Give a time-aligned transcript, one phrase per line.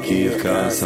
[0.00, 0.82] הקרקס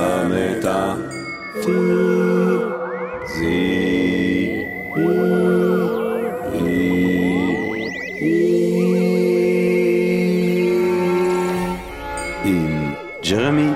[12.44, 12.92] עם
[13.30, 13.70] ג'רמי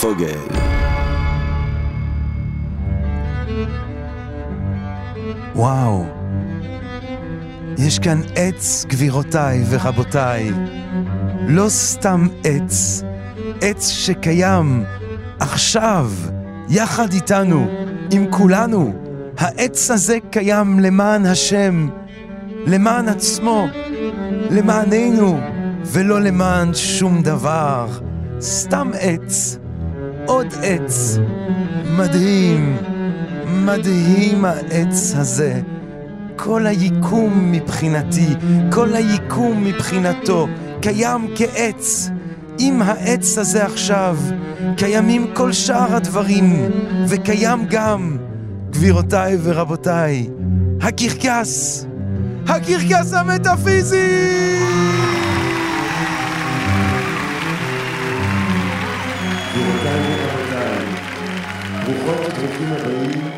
[0.00, 0.26] פוגל.
[5.54, 6.04] וואו,
[7.78, 10.50] יש כאן עץ, גבירותיי ורבותיי.
[11.48, 13.02] לא סתם עץ,
[13.60, 14.84] עץ שקיים
[15.40, 16.10] עכשיו,
[16.68, 17.66] יחד איתנו,
[18.12, 18.92] עם כולנו.
[19.38, 21.88] העץ הזה קיים למען השם,
[22.66, 23.66] למען עצמו,
[24.50, 25.40] למעננו,
[25.84, 27.86] ולא למען שום דבר.
[28.40, 29.58] סתם עץ,
[30.26, 31.18] עוד עץ.
[31.96, 32.76] מדהים,
[33.46, 35.60] מדהים העץ הזה.
[36.36, 38.26] כל היקום מבחינתי,
[38.72, 40.48] כל היקום מבחינתו,
[40.80, 42.10] קיים כעץ.
[42.58, 44.16] עם העץ הזה עכשיו,
[44.76, 46.70] קיימים כל שאר הדברים,
[47.08, 48.16] וקיים גם,
[48.70, 50.28] גבירותיי ורבותיי,
[50.80, 51.86] הקרקס,
[52.46, 54.58] הקרקס המטאפיזי!
[61.86, 63.30] ברוכות וברוכים הבאים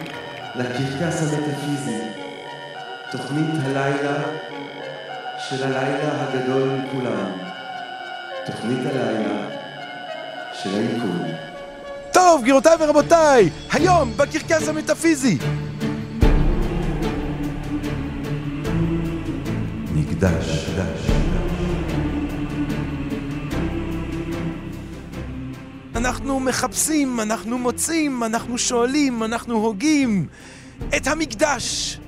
[0.54, 1.98] לקרקס המטאפיזי,
[3.10, 4.22] תוכנית הלילה
[5.38, 7.49] של הלילה הגדול מכולם,
[8.46, 9.48] תוכנית הלילה
[10.62, 11.22] של היקום.
[12.12, 15.38] טוב, גבירותיי ורבותיי, היום בקרקס המטאפיזי.
[19.94, 20.70] מקדש.
[25.96, 30.26] אנחנו מחפשים, אנחנו מוצאים, אנחנו שואלים, אנחנו הוגים
[30.96, 31.98] את המקדש.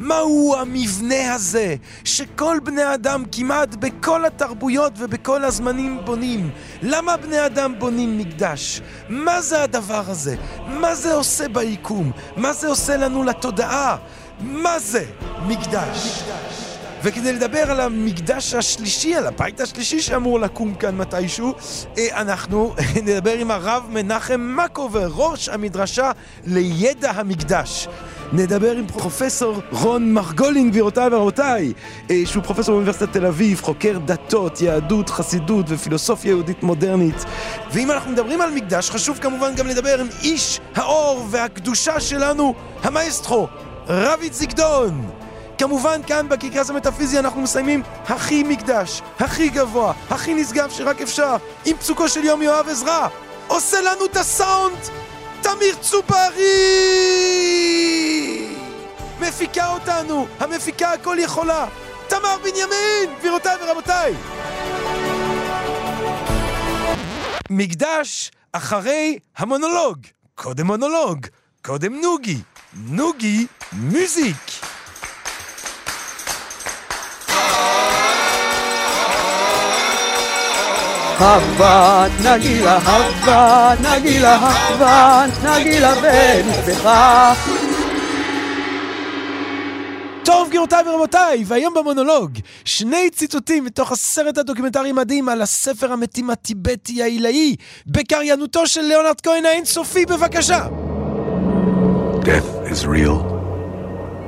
[0.00, 6.50] מהו המבנה הזה שכל בני אדם כמעט בכל התרבויות ובכל הזמנים בונים?
[6.82, 8.80] למה בני אדם בונים מקדש?
[9.08, 10.36] מה זה הדבר הזה?
[10.66, 12.12] מה זה עושה ביקום?
[12.36, 13.96] מה זה עושה לנו לתודעה?
[14.40, 15.04] מה זה
[15.46, 16.22] מקדש?
[17.02, 21.54] וכדי לדבר על המקדש השלישי, על הבית השלישי שאמור לקום כאן מתישהו,
[21.98, 26.10] אה, אנחנו נדבר עם הרב מנחם מקובר, ראש המדרשה
[26.44, 27.88] לידע המקדש.
[28.32, 31.72] נדבר עם פרופסור רון מרגולין, גבירותיי ורבותיי,
[32.10, 37.24] אה, שהוא פרופסור באוניברסיטת תל אביב, חוקר דתות, יהדות, חסידות ופילוסופיה יהודית מודרנית.
[37.72, 43.48] ואם אנחנו מדברים על מקדש, חשוב כמובן גם לדבר עם איש האור והקדושה שלנו, המאסטרו,
[43.88, 45.10] רביד זיגדון.
[45.58, 51.76] כמובן כאן בקרקס המטאפיזי אנחנו מסיימים הכי מקדש, הכי גבוה, הכי נשגב שרק אפשר, עם
[51.76, 53.08] פסוקו של יום יואב עזרא.
[53.46, 54.78] עושה לנו את הסאונד,
[55.54, 56.46] תמיר צופרי!
[59.20, 61.66] מפיקה אותנו, המפיקה הכל יכולה,
[62.08, 64.14] תמר בנימין, גבירותיי ורבותיי.
[67.50, 69.98] מקדש אחרי המונולוג.
[70.34, 71.26] קודם מונולוג,
[71.64, 72.38] קודם נוגי.
[72.74, 74.69] נוגי, מוזיק.
[81.20, 87.34] הווה נגילה, הווה נגילה, הווה נגילה ונפחה.
[90.24, 92.30] טוב, גבירותיי ורבותיי, והיום במונולוג,
[92.64, 97.56] שני ציטוטים מתוך הסרט הדוקומנטרי מדהים על הספר המתים הטיבטי העילאי,
[97.86, 100.66] בקריינותו של ליאונרד כהן האינסופי, בבקשה.
[102.22, 103.18] Death is real.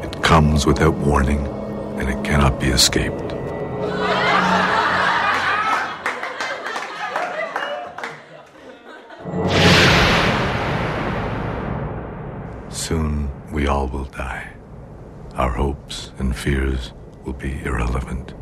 [0.06, 1.42] It comes without warning,
[1.98, 3.21] and it cannot be escaped.
[13.52, 14.46] We all will die.
[15.36, 16.92] Our hopes and fears
[17.24, 18.32] will be irrelevant.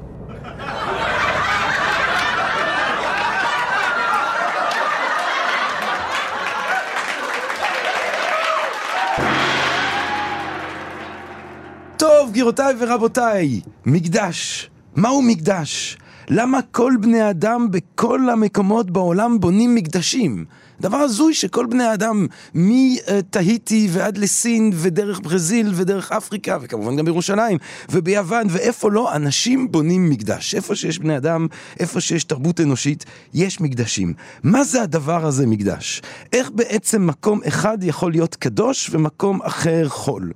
[11.97, 14.71] טוב, גבירותיי ורבותיי, מקדש.
[14.97, 15.97] מהו מקדש?
[16.29, 20.45] למה כל בני אדם בכל המקומות בעולם בונים מקדשים?
[20.81, 27.59] דבר הזוי שכל בני האדם, מתהיטי ועד לסין ודרך ברזיל ודרך אפריקה וכמובן גם בירושלים
[27.91, 30.55] וביוון ואיפה לא, אנשים בונים מקדש.
[30.55, 31.47] איפה שיש בני אדם,
[31.81, 33.05] איפה שיש תרבות אנושית,
[33.35, 34.15] יש מקדשים.
[34.43, 36.03] מה זה הדבר הזה מקדש?
[36.33, 40.33] איך בעצם מקום אחד יכול להיות קדוש ומקום אחר חול?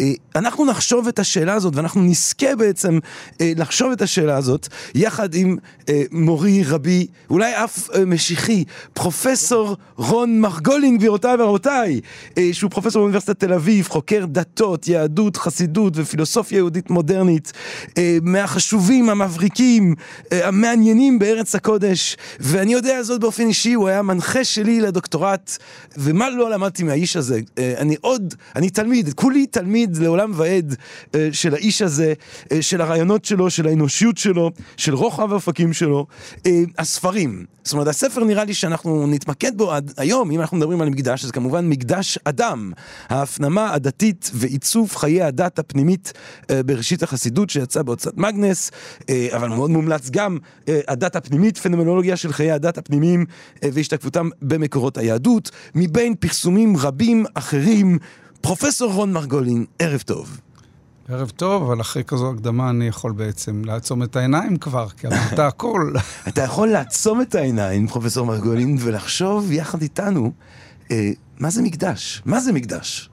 [0.00, 2.98] אה, אנחנו נחשוב את השאלה הזאת ואנחנו נזכה בעצם
[3.40, 5.56] אה, לחשוב את השאלה הזאת יחד עם
[5.88, 8.64] אה, מורי רבי, אולי אף משיחי,
[8.94, 12.00] פרופסור רון מרגולין, גבירותיי ורבותיי,
[12.38, 17.52] אה, שהוא פרופסור באוניברסיטת תל אביב, חוקר דתות, יהדות, חסידות ופילוסופיה יהודית מודרנית,
[17.98, 19.94] אה, מהחשובים, המבריקים,
[20.32, 25.56] אה, המעניינים בארץ הקודש, ואני יודע זאת באופן אישי, הוא היה מנחה שלי לדוקטורט,
[25.96, 27.40] ומה לא למדתי מהאיש הזה?
[27.58, 30.74] אני עוד, אני תלמיד, כולי תלמיד לעולם ועד
[31.32, 32.14] של האיש הזה,
[32.60, 36.06] של הרעיונות שלו, של האנושיות שלו, של רוחב האופקים שלו.
[36.78, 41.24] הספרים, זאת אומרת, הספר נראה לי שאנחנו נתמקד בו היום, אם אנחנו מדברים על מקדש,
[41.24, 42.72] אז כמובן מקדש אדם,
[43.08, 46.12] ההפנמה הדתית ועיצוב חיי הדת הפנימית
[46.50, 48.70] אה, בראשית החסידות שיצא בהוצאת מגנס,
[49.10, 50.38] אה, אבל מאוד מומלץ גם
[50.68, 53.24] אה, הדת הפנימית, פנומנולוגיה של חיי הדת הפנימיים
[53.62, 57.98] והשתקפותם במקורות היהדות, מבין פרסומים רבים אחרים.
[58.40, 60.40] פרופסור רון מרגולין, ערב טוב.
[61.08, 65.38] ערב טוב, אבל אחרי כזו הקדמה אני יכול בעצם לעצום את העיניים כבר, כי אמרת
[65.48, 65.92] הכל.
[66.28, 70.32] אתה יכול לעצום את העיניים, פרופסור מרגולין, ולחשוב יחד איתנו,
[70.90, 72.22] אה, מה זה מקדש?
[72.24, 73.10] מה זה מקדש?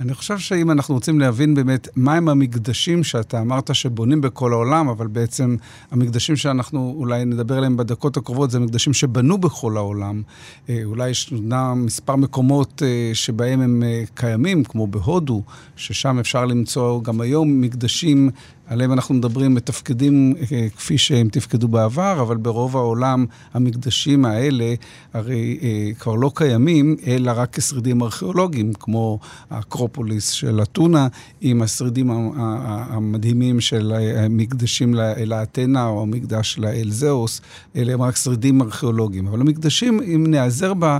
[0.00, 5.06] אני חושב שאם אנחנו רוצים להבין באמת מהם המקדשים שאתה אמרת שבונים בכל העולם, אבל
[5.06, 5.56] בעצם
[5.90, 10.22] המקדשים שאנחנו אולי נדבר עליהם בדקות הקרובות, זה מקדשים שבנו בכל העולם.
[10.68, 11.32] אה, אולי יש
[11.76, 15.42] מספר מקומות אה, שבהם הם אה, קיימים, כמו בהודו,
[15.76, 18.30] ששם אפשר למצוא גם היום מקדשים
[18.68, 24.74] עליהם אנחנו מדברים, מתפקדים אה, כפי שהם תפקדו בעבר, אבל ברוב העולם המקדשים האלה
[25.14, 29.18] הרי אה, כבר לא קיימים, אלא רק כשרידים ארכיאולוגיים, כמו
[29.50, 31.08] האקרופוליס של אתונה,
[31.40, 34.94] עם השרידים המדהימים של המקדשים
[35.26, 37.40] לאתנה, או המקדש לאל זהוס,
[37.76, 39.26] אלה הם רק שרידים ארכיאולוגיים.
[39.26, 40.98] אבל המקדשים, אם נעזר בה...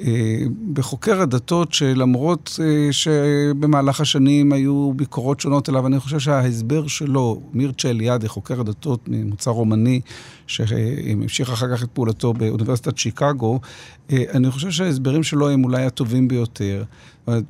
[0.00, 7.40] אה, בחוקר הדתות, שלמרות אה, שבמהלך השנים היו ביקורות שונות אליו, אני חושב שההסבר שלו,
[7.52, 10.00] מירצ'ה אליאדי, חוקר הדתות ממוצא רומני,
[10.46, 13.60] שהמשיך אחר כך את פעולתו באוניברסיטת שיקגו,
[14.10, 16.84] אה, אני חושב שההסברים שלו הם אולי הטובים ביותר.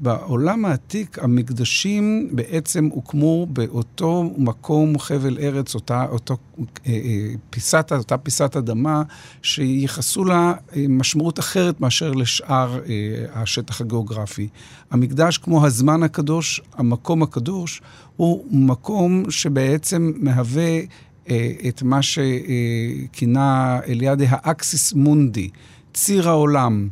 [0.00, 8.18] בעולם העתיק המקדשים בעצם הוקמו באותו מקום, חבל ארץ, אותה, אותו, אה, אה, פיסת, אותה
[8.18, 9.02] פיסת אדמה,
[9.42, 10.52] שייחסו לה
[10.88, 12.80] משמעות אחרת מאשר לשאר
[13.32, 14.48] השטח הגיאוגרפי.
[14.90, 17.82] המקדש, כמו הזמן הקדוש, המקום הקדוש,
[18.16, 20.78] הוא מקום שבעצם מהווה
[21.68, 25.48] את מה שכינה אליאדה האקסיס מונדי,
[25.94, 26.88] ציר העולם.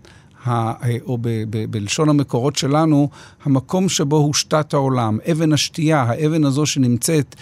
[1.06, 3.08] או ב, ב, בלשון המקורות שלנו,
[3.44, 7.36] המקום שבו הושתת העולם, אבן השתייה, האבן הזו שנמצאת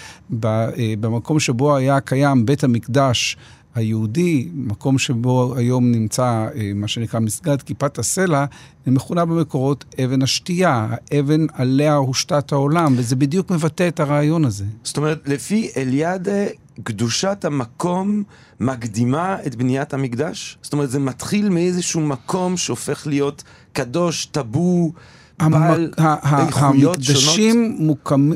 [0.45, 0.69] אה,
[1.01, 3.37] במקום שבו היה קיים בית המקדש
[3.75, 8.45] היהודי, מקום שבו היום נמצא אה, מה שנקרא מסגד כיפת הסלע,
[8.87, 14.65] מכונה במקורות אבן השתייה, האבן עליה הושתת העולם, וזה בדיוק מבטא את הרעיון הזה.
[14.85, 16.45] זאת אומרת, לפי אליאדה,
[16.83, 18.23] קדושת המקום
[18.61, 20.59] מקדימה את בניית המקדש?
[20.63, 23.43] זאת אומרת, זה מתחיל מאיזשהו מקום שהופך להיות
[23.73, 24.93] קדוש, טאבו,
[25.39, 26.97] בעל איכויות שונות?
[26.97, 27.79] המקדשים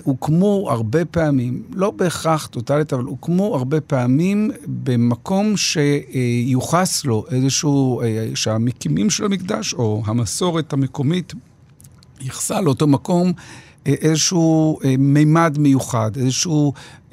[0.04, 8.28] הוקמו הרבה פעמים, לא בהכרח טוטאלית, אבל הוקמו הרבה פעמים במקום שיוחס לו איזשהו, אה,
[8.34, 11.32] שהמקימים של המקדש, או המסורת המקומית,
[12.20, 13.32] ייחסה לאותו מקום
[13.86, 17.05] איזשהו אה, מימד מיוחד, איזשהו אה,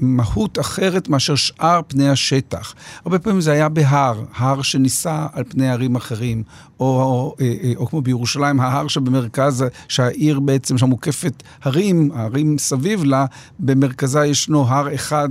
[0.00, 2.74] מהות אחרת מאשר שאר פני השטח.
[3.04, 6.42] הרבה פעמים זה היה בהר, הר שנישא על פני ערים אחרים,
[6.80, 12.58] או, או, אה, או, או כמו בירושלים, ההר שבמרכז, שהעיר בעצם, שם מוקפת הרים, הערים
[12.58, 13.26] סביב לה,
[13.58, 15.28] במרכזה ישנו הר אחד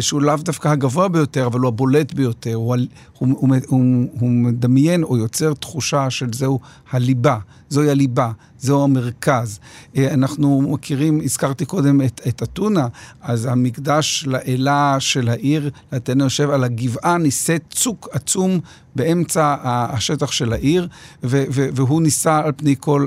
[0.00, 2.76] שהוא לאו דווקא הגבוה ביותר, אבל הוא הבולט ביותר, הוא,
[3.18, 9.60] הוא, הוא, הוא, הוא מדמיין או יוצר תחושה של זהו הליבה, זוהי הליבה, זהו המרכז.
[9.98, 16.64] אנחנו מכירים, הזכרתי קודם את אתונה, אתונה, אז המקדש לאלה של העיר, לאתנה יושב על
[16.64, 18.60] הגבעה, נישא צוק עצום
[18.96, 20.88] באמצע השטח של העיר,
[21.22, 22.52] והוא נישא על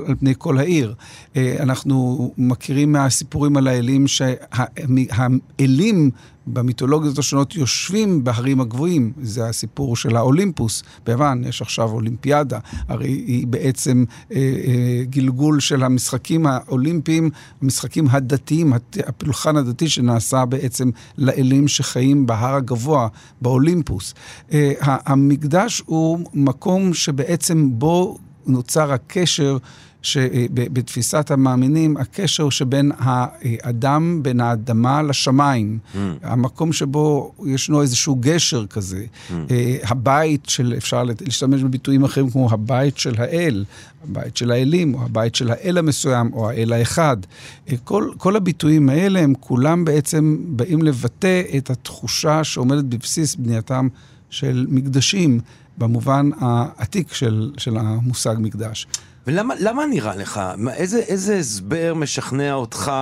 [0.08, 0.94] על פני כל העיר.
[1.36, 6.10] אה, אנחנו מכירים מהסיפורים על האלים שהאלים
[6.46, 9.12] במיתולוגיות השונות יושבים בהרים הגבוהים.
[9.22, 15.82] זה הסיפור של האולימפוס ביוון, יש עכשיו אולימפיאדה, הרי היא בעצם אה, אה, גלגול של
[15.82, 17.30] המשחקים האולימפיים,
[17.62, 18.72] המשחקים הדתיים,
[19.06, 23.08] הפולחן הדתי שנעשה בעצם לאלים שחיים בהר הגבוה,
[23.42, 24.14] באולימפוס.
[24.52, 29.58] אה, המקדש הוא מקום שבעצם בו נוצר הקשר
[30.06, 35.78] שבתפיסת המאמינים, הקשר שבין האדם, בין האדמה לשמיים.
[35.78, 35.98] Mm.
[36.22, 39.04] המקום שבו ישנו איזשהו גשר כזה.
[39.04, 39.32] Mm.
[39.82, 43.64] הבית של, אפשר להשתמש בביטויים אחרים כמו הבית של האל,
[44.04, 47.16] הבית של האלים, או הבית של האל המסוים, או האל האחד.
[47.84, 53.88] כל, כל הביטויים האלה הם כולם בעצם באים לבטא את התחושה שעומדת בבסיס בנייתם
[54.30, 55.40] של מקדשים,
[55.78, 58.86] במובן העתיק של, של המושג מקדש.
[59.26, 60.40] ולמה למה נראה לך,
[60.72, 62.92] איזה, איזה הסבר משכנע אותך,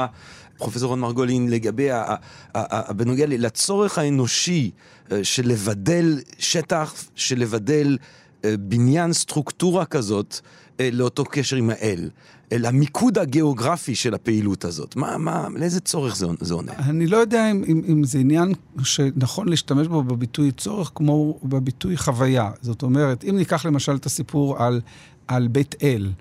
[0.58, 2.14] פרופסור רון מרגולין, לגבי, ה, ה,
[2.54, 4.70] ה, ה, בנוגע לצורך האנושי
[5.12, 7.98] אה, של לבדל שטח, של לבדל
[8.44, 10.40] אה, בניין, סטרוקטורה כזאת,
[10.80, 12.10] אה, לאותו קשר עם האל?
[12.52, 14.96] למיקוד הגיאוגרפי של הפעילות הזאת.
[14.96, 16.72] מה, מה, לאיזה צורך זה, זה עונה?
[16.78, 18.52] אני לא יודע אם, אם, אם זה עניין
[18.82, 22.50] שנכון להשתמש בו בביטוי צורך כמו בביטוי חוויה.
[22.60, 24.80] זאת אומרת, אם ניקח למשל את הסיפור על,
[25.28, 26.12] על בית אל,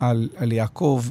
[0.00, 1.04] על, על יעקב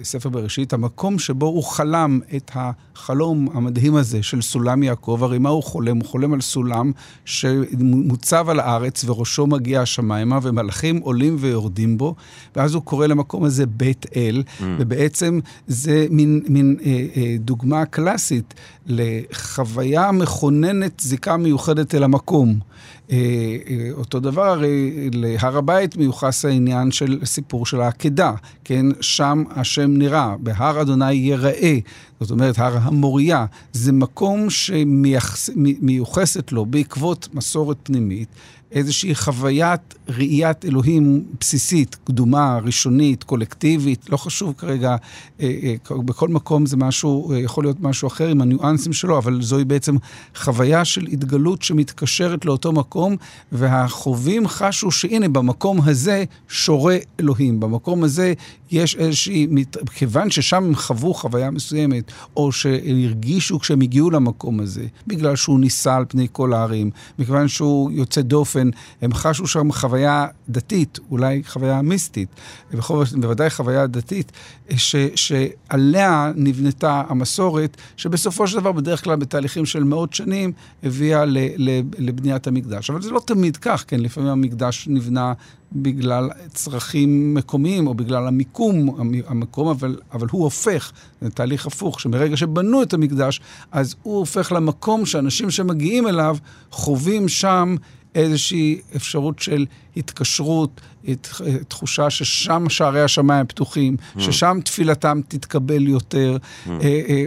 [0.00, 2.50] בספר בראשית, המקום שבו הוא חלם את
[2.96, 5.96] החלום המדהים הזה של סולם יעקב, הרי מה הוא חולם?
[5.96, 6.92] הוא חולם על סולם
[7.24, 12.14] שמוצב על הארץ וראשו מגיע השמיימה, ומלאכים עולים ויורדים בו,
[12.56, 14.62] ואז הוא קורא למקום הזה בית אל, mm.
[14.78, 18.54] ובעצם זה מין, מין אה, אה, דוגמה קלאסית
[18.86, 22.58] לחוויה מכוננת זיקה מיוחדת אל המקום.
[23.12, 23.16] אה,
[23.70, 28.32] אה, אותו דבר הרי להר הבית מיוחס העניין של סיפור של העקדה,
[28.64, 28.86] כן?
[29.00, 31.78] שם השם נראה, בהר אדוני יראה,
[32.22, 33.46] זאת אומרת, הר המוריה.
[33.72, 38.28] זה מקום שמיוחסת לו בעקבות מסורת פנימית,
[38.72, 44.96] איזושהי חוויית ראיית אלוהים בסיסית, קדומה, ראשונית, קולקטיבית, לא חשוב כרגע,
[45.40, 49.42] אה, אה, בכל מקום זה משהו, אה, יכול להיות משהו אחר עם הניואנסים שלו, אבל
[49.42, 49.96] זוהי בעצם
[50.36, 53.16] חוויה של התגלות שמתקשרת לאותו מקום,
[53.52, 58.34] והחווים חשו שהנה, במקום הזה שורה אלוהים, במקום הזה
[58.70, 59.46] יש איזושהי,
[59.94, 65.92] כיוון ששם הם חוו חוויה מסוימת, או שהרגישו כשהם הגיעו למקום הזה, בגלל שהוא נישא
[65.92, 68.61] על פני כל הערים, מכיוון שהוא יוצא דופן,
[69.02, 72.28] הם חשו שם חוויה דתית, אולי חוויה מיסטית,
[73.12, 74.32] בוודאי חוויה דתית,
[74.76, 80.52] ש, שעליה נבנתה המסורת, שבסופו של דבר, בדרך כלל בתהליכים של מאות שנים,
[80.82, 82.90] הביאה ל, ל, לבניית המקדש.
[82.90, 85.32] אבל זה לא תמיד כך, כן, לפעמים המקדש נבנה
[85.74, 92.36] בגלל צרכים מקומיים או בגלל המיקום, המקום, אבל, אבל הוא הופך, זה תהליך הפוך, שמרגע
[92.36, 93.40] שבנו את המקדש,
[93.72, 96.36] אז הוא הופך למקום שאנשים שמגיעים אליו
[96.70, 97.76] חווים שם
[98.14, 99.66] איזושהי אפשרות של
[99.96, 100.80] התקשרות,
[101.68, 104.20] תחושה ששם שערי השמיים פתוחים, mm.
[104.20, 106.36] ששם תפילתם תתקבל יותר.
[106.66, 106.70] Mm.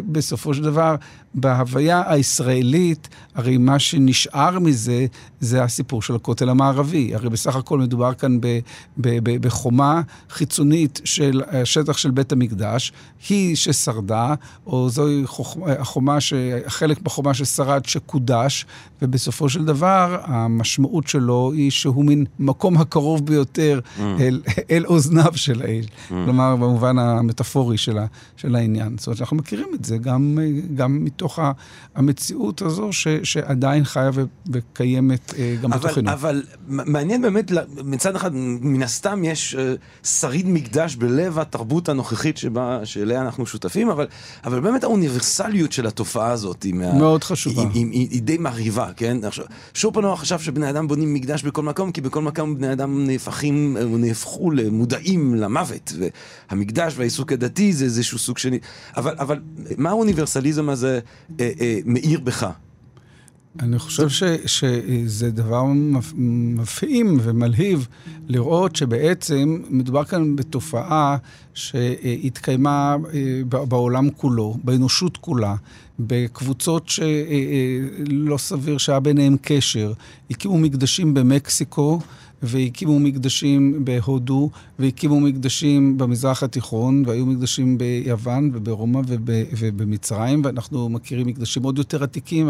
[0.06, 0.96] בסופו של דבר,
[1.36, 5.06] בהוויה הישראלית, הרי מה שנשאר מזה,
[5.40, 7.16] זה הסיפור של הכותל המערבי.
[7.16, 8.60] הרי בסך הכל מדובר כאן ב,
[8.98, 12.92] ב, ב, בחומה חיצונית של השטח של בית המקדש,
[13.30, 14.34] היא ששרדה,
[14.68, 15.24] או זוהי
[15.68, 16.34] החומה, ש,
[16.68, 18.66] חלק בחומה ששרד שקודש,
[19.02, 24.02] ובסופו של דבר, המשמעות שלו היא שהוא מין המקום הקרוב ביותר mm.
[24.20, 25.86] אל, אל אוזניו של האיש.
[25.86, 26.10] Mm.
[26.10, 28.06] כלומר, במובן המטאפורי של, ה,
[28.38, 28.98] של העניין.
[28.98, 30.38] זאת אומרת, אנחנו מכירים את זה גם,
[30.76, 31.25] גם מתוך
[31.96, 36.12] המציאות הזו ש, שעדיין חיה ו, וקיימת אה, גם אבל, בתוכנו.
[36.12, 37.52] אבל מעניין באמת,
[37.84, 43.90] מצד אחד, מן הסתם יש אה, שריד מקדש בלב התרבות הנוכחית שבה, שאליה אנחנו שותפים,
[43.90, 44.08] אבל,
[44.46, 47.62] אבל באמת האוניברסליות של התופעה הזאת היא מאוד מה, חשובה.
[47.62, 49.18] היא, היא, היא, היא די מרהיבה, כן?
[49.24, 53.78] עכשיו, שופנור חשב שבני אדם בונים מקדש בכל מקום, כי בכל מקום בני אדם נהפכים,
[53.84, 55.94] או נהפכו למודעים למוות,
[56.50, 58.60] והמקדש והעיסוק הדתי זה איזשהו סוג שני.
[58.98, 59.40] אבל, אבל
[59.78, 61.00] מה האוניברסליזם הזה
[61.40, 62.48] אה, אה, מאיר בך?
[63.60, 65.64] אני חושב ש, שזה דבר
[66.16, 67.88] מפעים ומלהיב
[68.28, 71.18] לראות שבעצם מדובר כאן בתופעה
[71.54, 75.56] שהתקיימה אה, בעולם כולו, באנושות כולה,
[76.00, 79.94] בקבוצות שלא סביר שהיה ביניהן קשר.
[80.30, 82.00] הקימו מקדשים במקסיקו.
[82.44, 91.28] והקימו מקדשים בהודו, והקימו מקדשים במזרח התיכון, והיו מקדשים ביוון וברומא וב, ובמצרים, ואנחנו מכירים
[91.28, 92.50] מקדשים עוד יותר עתיקים,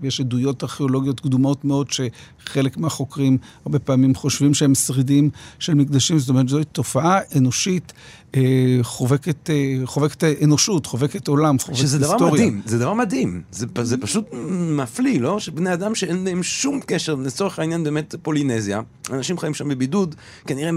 [0.00, 6.28] ויש עדויות ארכיאולוגיות קדומות מאוד, שחלק מהחוקרים הרבה פעמים חושבים שהם שרידים של מקדשים, זאת
[6.28, 7.92] אומרת, זו תופעה אנושית
[8.36, 12.18] אה, חובקת, אה, חובקת אנושות, חובקת עולם, חובקת שזה היסטוריה.
[12.18, 13.42] שזה דבר מדהים, זה דבר מדהים.
[13.50, 15.40] זה, זה פשוט מפליא, לא?
[15.40, 20.14] שבני אדם שאין להם שום קשר, לצורך העניין באמת פולינזיה, אנשים חיים שם בבידוד,
[20.46, 20.70] כנראה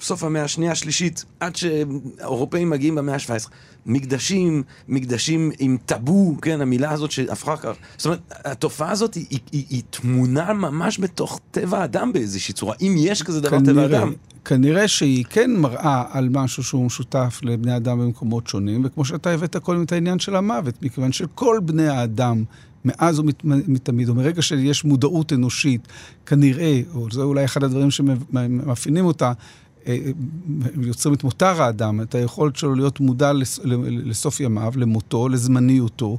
[0.00, 3.48] מסוף המאה השנייה, השלישית, עד שהאירופאים מגיעים במאה ה-17.
[3.86, 7.76] מקדשים, מקדשים עם טאבו, כן, המילה הזאת שהפכה כך.
[7.96, 12.74] זאת אומרת, התופעה הזאת היא, היא, היא, היא תמונה ממש בתוך טבע האדם באיזושהי צורה,
[12.80, 14.12] אם יש כזה דבר כנראה, טבע אדם.
[14.44, 19.56] כנראה שהיא כן מראה על משהו שהוא משותף לבני אדם במקומות שונים, וכמו שאתה הבאת
[19.56, 22.44] קודם את העניין של המוות, מכיוון שכל בני האדם,
[22.84, 25.88] מאז ומתמיד, או מרגע שיש מודעות אנושית,
[26.26, 29.32] כנראה, או זה אולי אחד הדברים שמאפיינים אותה,
[30.82, 33.32] יוצרים את מותר האדם, את היכולת שלו להיות מודע
[34.04, 36.18] לסוף ימיו, למותו, לזמניותו,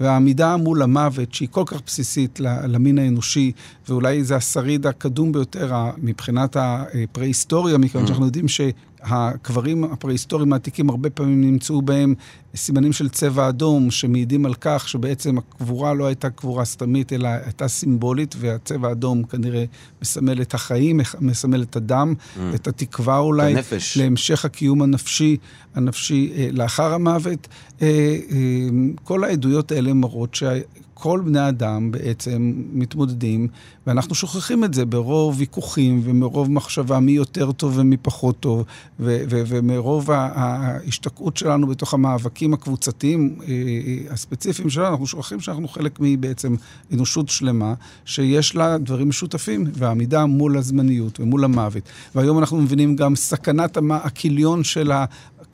[0.00, 3.52] והעמידה מול המוות, שהיא כל כך בסיסית למין האנושי,
[3.88, 8.08] ואולי זה השריד הקדום ביותר מבחינת הפרה-היסטוריה, מכיוון mm.
[8.08, 8.60] שאנחנו יודעים ש...
[9.02, 12.14] הקברים הפרה-היסטוריים העתיקים, הרבה פעמים נמצאו בהם
[12.56, 17.68] סימנים של צבע אדום, שמעידים על כך שבעצם הקבורה לא הייתה קבורה סתמית, אלא הייתה
[17.68, 19.64] סימבולית, והצבע האדום כנראה
[20.02, 22.40] מסמל את החיים, מסמל את הדם, mm.
[22.54, 23.52] את התקווה אולי.
[23.52, 23.96] הנפש.
[23.96, 25.36] להמשך הקיום הנפשי,
[25.74, 27.48] הנפשי אה, לאחר המוות.
[27.82, 27.86] אה,
[28.30, 28.68] אה,
[29.04, 30.52] כל העדויות האלה מראות שה...
[31.00, 33.48] כל בני האדם בעצם מתמודדים,
[33.86, 38.64] ואנחנו שוכחים את זה ברוב ויכוחים ומרוב מחשבה מי יותר טוב ומי פחות טוב,
[39.00, 41.94] ו- ו- ומרוב ההשתקעות שלנו בתוך
[42.38, 46.54] המאבקים הקבוצתיים אה, אה, הספציפיים שלנו, אנחנו שוכחים שאנחנו חלק מבעצם
[46.92, 51.82] אנושות שלמה, שיש לה דברים משותפים, והעמידה מול הזמניות ומול המוות.
[52.14, 55.04] והיום אנחנו מבינים גם סכנת הכיליון של ה...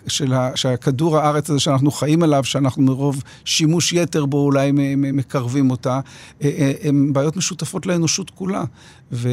[0.08, 5.70] של ה, שהכדור הארץ הזה שאנחנו חיים עליו, שאנחנו מרוב שימוש יתר בו אולי מקרבים
[5.70, 6.00] אותה,
[6.42, 8.64] אה, הן בעיות משותפות לאנושות כולה.
[9.12, 9.28] ו,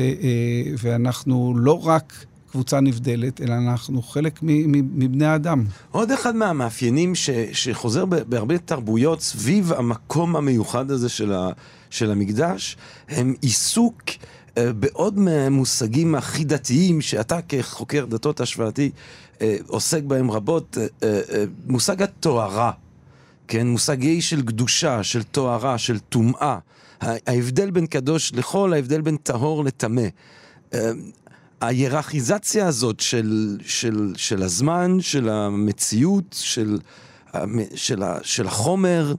[0.78, 2.26] ואנחנו לא רק...
[2.52, 5.66] קבוצה נבדלת, אלא אנחנו חלק מבני האדם.
[5.92, 11.50] עוד אחד מהמאפיינים ש, שחוזר בהרבה תרבויות סביב המקום המיוחד הזה של, ה,
[11.90, 12.78] של המקדש,
[13.10, 14.02] הם עיסוק
[14.56, 15.20] בעוד
[15.52, 18.92] מושגים הכי דתיים, שאתה כחוקר דתות השוואתי
[19.42, 22.72] אה, עוסק בהם רבות, אה, אה, מושג הטהרה,
[23.48, 23.68] כן?
[23.68, 26.58] מושגי של קדושה, של טהרה, של טומאה.
[27.02, 30.08] ההבדל בין קדוש לחול, ההבדל בין טהור לטמא.
[31.62, 36.78] ההיררכיזציה הזאת של, של, של הזמן, של המציאות, של,
[37.76, 39.14] של, של החומר,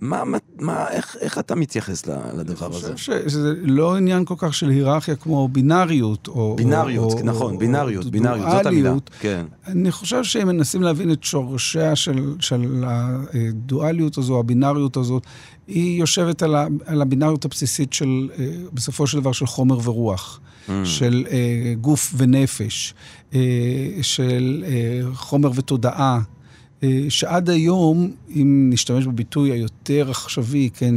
[0.00, 0.22] מה,
[0.58, 2.86] מה, איך, איך אתה מתייחס לדבר הזה?
[2.86, 6.56] אני חושב שזה לא עניין כל כך של היררכיה כמו בינאריות, או...
[6.56, 8.94] בינאריות, או, נכון, או, בינאריות, או בינאריות, זאת המילה.
[9.20, 9.44] כן.
[9.66, 15.22] אני חושב שהם מנסים להבין את שורשיה של, של הדואליות הזו, הבינאריות הזאת,
[15.66, 20.40] היא יושבת על, ה, על הבינאריות הבסיסית של, אה, בסופו של דבר, של חומר ורוח.
[20.68, 20.72] Mm.
[20.84, 22.94] של אה, גוף ונפש,
[23.34, 23.40] אה,
[24.02, 26.20] של אה, חומר ותודעה,
[26.82, 30.94] אה, שעד היום, אם נשתמש בביטוי היותר עכשווי, כן,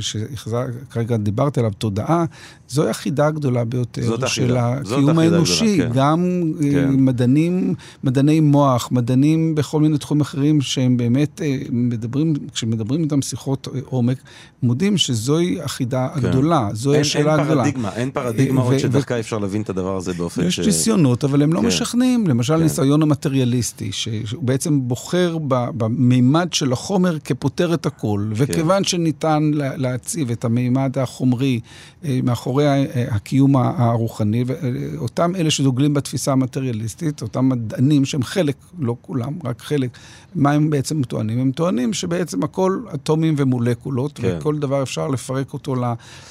[0.00, 2.24] שכרגע דיברתי עליו, תודעה,
[2.72, 5.76] זוהי החידה הגדולה ביותר של הקיום האנושי.
[5.76, 5.98] גדולה, כן.
[5.98, 6.90] גם אה, כן.
[6.90, 13.68] מדענים, מדעני מוח, מדענים בכל מיני תחומים אחרים שהם באמת אה, מדברים, כשמדברים איתם שיחות
[13.84, 14.18] עומק,
[14.62, 16.26] מודים שזוהי החידה כן.
[16.26, 17.64] הגדולה, זוהי השאלה הגדולה.
[17.64, 20.58] אין פרדיגמה, אין פרדיגמה עוד שדווקא אפשר להבין את הדבר הזה באופן יש ש...
[20.58, 21.66] יש ניסיונות, אבל הם לא כן.
[21.66, 22.26] משכנעים.
[22.26, 22.62] למשל, כן.
[22.62, 28.42] ניסיון המטריאליסטי, שהוא בעצם בוחר במימד של החומר כפותר את הכל, כן.
[28.42, 31.60] וכיוון שניתן להציב את המימד החומרי
[32.04, 32.20] אה,
[32.62, 39.62] מאחורי הקיום הרוחני, ואותם אלה שדוגלים בתפיסה המטריאליסטית, אותם מדענים שהם חלק, לא כולם, רק
[39.62, 39.90] חלק,
[40.34, 41.38] מה הם בעצם טוענים?
[41.38, 44.36] הם טוענים שבעצם הכל אטומים ומולקולות, כן.
[44.38, 45.74] וכל דבר אפשר לפרק אותו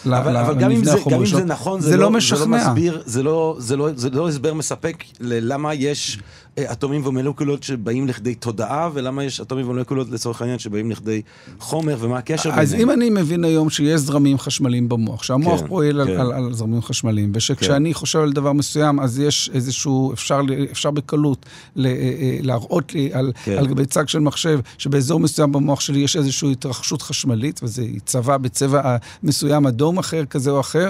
[0.06, 2.40] אבל, אבל גם אם זה, גם אם זה נכון, זה, זה לא, לא משכנע.
[2.40, 6.20] זה לא מסביר, זה לא, זה, לא, זה לא הסבר מספק ללמה יש
[6.58, 11.22] אה, אטומים ומולקולות שבאים לכדי תודעה, ולמה יש אטומים ומולקולות לצורך העניין שבאים לכדי
[11.60, 12.64] חומר, ומה הקשר ביניהם.
[12.68, 16.20] אז אם אני מבין היום שיש זרמים חשמליים במוח, שהמוח כן, פועל כן.
[16.20, 18.00] על, על, על זרמים חשמליים, ושכשאני כן.
[18.00, 23.10] חושב על דבר מסוים, אז יש איזשהו, אפשר, אפשר בקלות ל, אה, אה, להראות לי
[23.14, 23.58] על, כן.
[23.58, 28.38] על גבי צג של מחשב, שבאזור מסוים במוח שלי יש איזושהי התרחשות חשמלית, וזה צבע
[28.38, 30.90] בצבע מסוים, אדום אחר, כזה או אחר,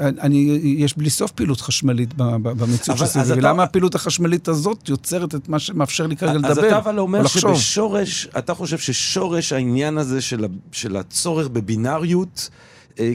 [0.00, 4.48] אני, יש בלי סוף פעילות חשמלית במציאות של סביבי, ולמה הפעילות החשמלית...
[4.50, 8.78] הזאת יוצרת את מה שמאפשר לי כרגע לדבר אז אתה אבל אומר שבשורש, אתה חושב
[8.78, 12.69] ששורש העניין הזה של, של הצורך בבינאריות, אה,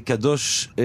[0.05, 0.83] קדוש, אה,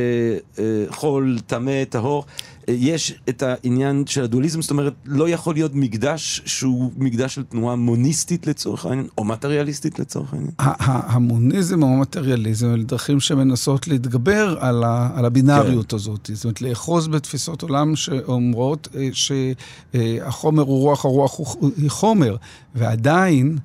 [0.58, 2.24] אה, חול, טמא, טהור,
[2.68, 7.76] יש את העניין של הדואליזם, זאת אומרת, לא יכול להיות מקדש שהוא מקדש של תנועה
[7.76, 10.52] מוניסטית לצורך העניין, או מטריאליסטית לצורך העניין.
[10.86, 15.96] המוניזם או המטריאליזם אלה דרכים שמנסות להתגבר על, ה, על הבינאריות כן.
[15.96, 16.30] הזאת.
[16.32, 21.40] זאת אומרת, לאחוז בתפיסות עולם שאומרות שהחומר הוא רוח, הרוח
[21.76, 22.36] היא חומר,
[22.74, 23.58] ועדיין...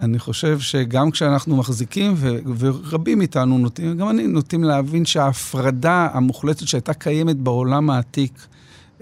[0.00, 6.68] אני חושב שגם כשאנחנו מחזיקים, ו- ורבים מאיתנו נוטים, גם אני נוטים להבין שההפרדה המוחלטת
[6.68, 8.46] שהייתה קיימת בעולם העתיק,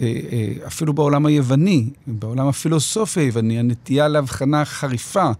[0.00, 5.30] אה, אה, אפילו בעולם היווני, בעולם הפילוסופי היווני, הנטייה להבחנה חריפה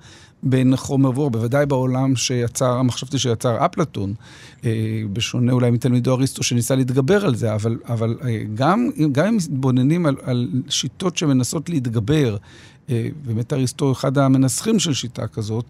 [0.43, 4.14] בין חומר ואור, בוודאי בעולם שיצר, המחשבתי שיצר אפלטון,
[4.64, 4.71] אה,
[5.12, 8.17] בשונה אולי מתלמידו אריסטו שניסה להתגבר על זה, אבל, אבל
[8.55, 12.37] גם, גם אם מתבוננים על, על שיטות שמנסות להתגבר,
[13.25, 15.64] באמת אריסטו אחד המנסחים של שיטה כזאת,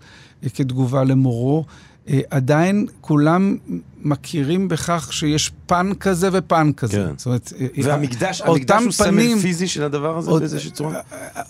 [0.54, 1.64] כתגובה למורו,
[2.08, 3.56] אה, עדיין כולם
[4.02, 6.92] מכירים בכך שיש פן כזה ופן כזה.
[6.96, 7.12] כן.
[7.16, 11.00] זאת אומרת, אה, והמקדש אותם המקדש הוא פנים- סמל פיזי של הדבר הזה באיזושהי צורה?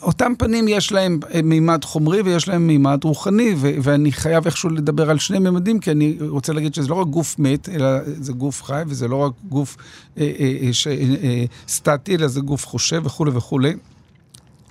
[0.03, 4.71] אותם פנים יש להם אה, מימד חומרי ויש להם מימד רוחני, ו- ואני חייב איכשהו
[4.71, 8.33] לדבר על שני מימדים, כי אני רוצה להגיד שזה לא רק גוף מת, אלא זה
[8.33, 9.77] גוף חי, וזה לא רק גוף
[10.19, 13.73] אה, אה, אה, ש- אה, אה, סטטי, אלא זה גוף חושב וכולי וכולי.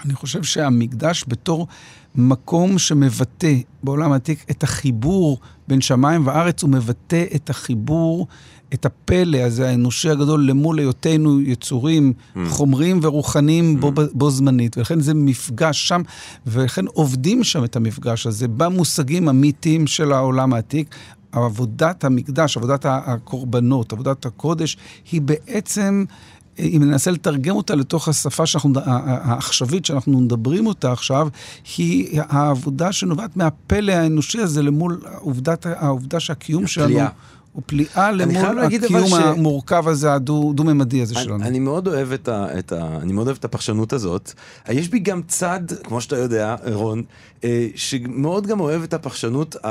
[0.05, 1.67] אני חושב שהמקדש בתור
[2.15, 8.27] מקום שמבטא בעולם העתיק את החיבור בין שמיים וארץ, הוא מבטא את החיבור,
[8.73, 12.13] את הפלא הזה האנושי הגדול למול היותנו יצורים
[12.47, 14.77] חומריים ורוחניים בו, בו זמנית.
[14.77, 16.01] ולכן זה מפגש שם,
[16.47, 20.95] ולכן עובדים שם את המפגש הזה במושגים המיתיים של העולם העתיק.
[21.31, 24.77] עבודת המקדש, עבודת הקורבנות, עבודת הקודש,
[25.11, 26.05] היא בעצם...
[26.59, 31.27] אם ננסה לתרגם אותה לתוך השפה שאנחנו, העכשווית שאנחנו מדברים אותה עכשיו,
[31.77, 37.07] היא העבודה שנובעת מהפלא האנושי הזה למול העובדת, העובדה שהקיום שלנו הפליאה.
[37.53, 41.43] הוא פליאה למול הקיום ש- המורכב הזה, הדו-ממדי הזה אני, שלנו.
[41.43, 42.97] אני מאוד אוהב את ה, את ה...
[43.01, 44.33] אני מאוד אוהב את הפרשנות הזאת.
[44.69, 47.03] יש בי גם צד, כמו שאתה יודע, רון,
[47.43, 49.67] אה, שמאוד גם אוהב את הפרשנות, ה,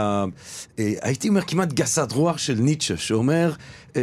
[0.79, 3.53] אה, הייתי אומר כמעט גסת רוח של ניטשה, שאומר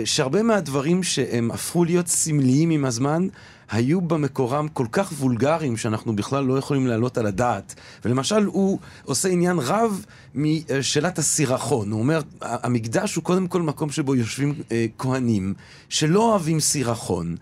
[0.06, 3.28] שהרבה מהדברים שהם הפכו להיות סמליים עם הזמן,
[3.72, 7.76] היו במקורם כל כך וולגריים שאנחנו בכלל לא יכולים להעלות על הדעת.
[8.06, 11.92] ולמשל, הוא עושה עניין רב משאלת הסירחון.
[11.92, 15.54] הוא אומר, המקדש הוא קודם כל מקום שבו יושבים אה, כהנים
[15.90, 17.36] שלא אוהבים סירחון, אה,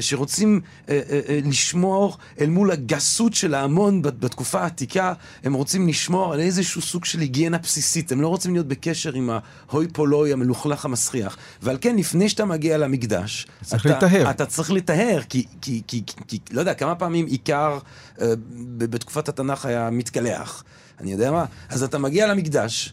[0.00, 5.12] שרוצים אה, אה, אה, לשמור אל מול הגסות של ההמון בת- בתקופה העתיקה,
[5.44, 9.30] הם רוצים לשמור על איזשהו סוג של היגיינה בסיסית, הם לא רוצים להיות בקשר עם
[9.68, 11.36] ההוי פולוי המלוכלך המסריח.
[11.62, 14.30] ועל כן, לפני שאתה מגיע למקדש, צריך אתה, לטהר.
[14.30, 17.78] אתה צריך לטהר, כי, כי, כי, כי, לא יודע, כמה פעמים עיקר
[18.20, 18.32] אה,
[18.78, 20.64] בתקופת התנ"ך היה מתקלח.
[21.00, 21.44] אני יודע מה?
[21.68, 22.92] אז אתה מגיע למקדש,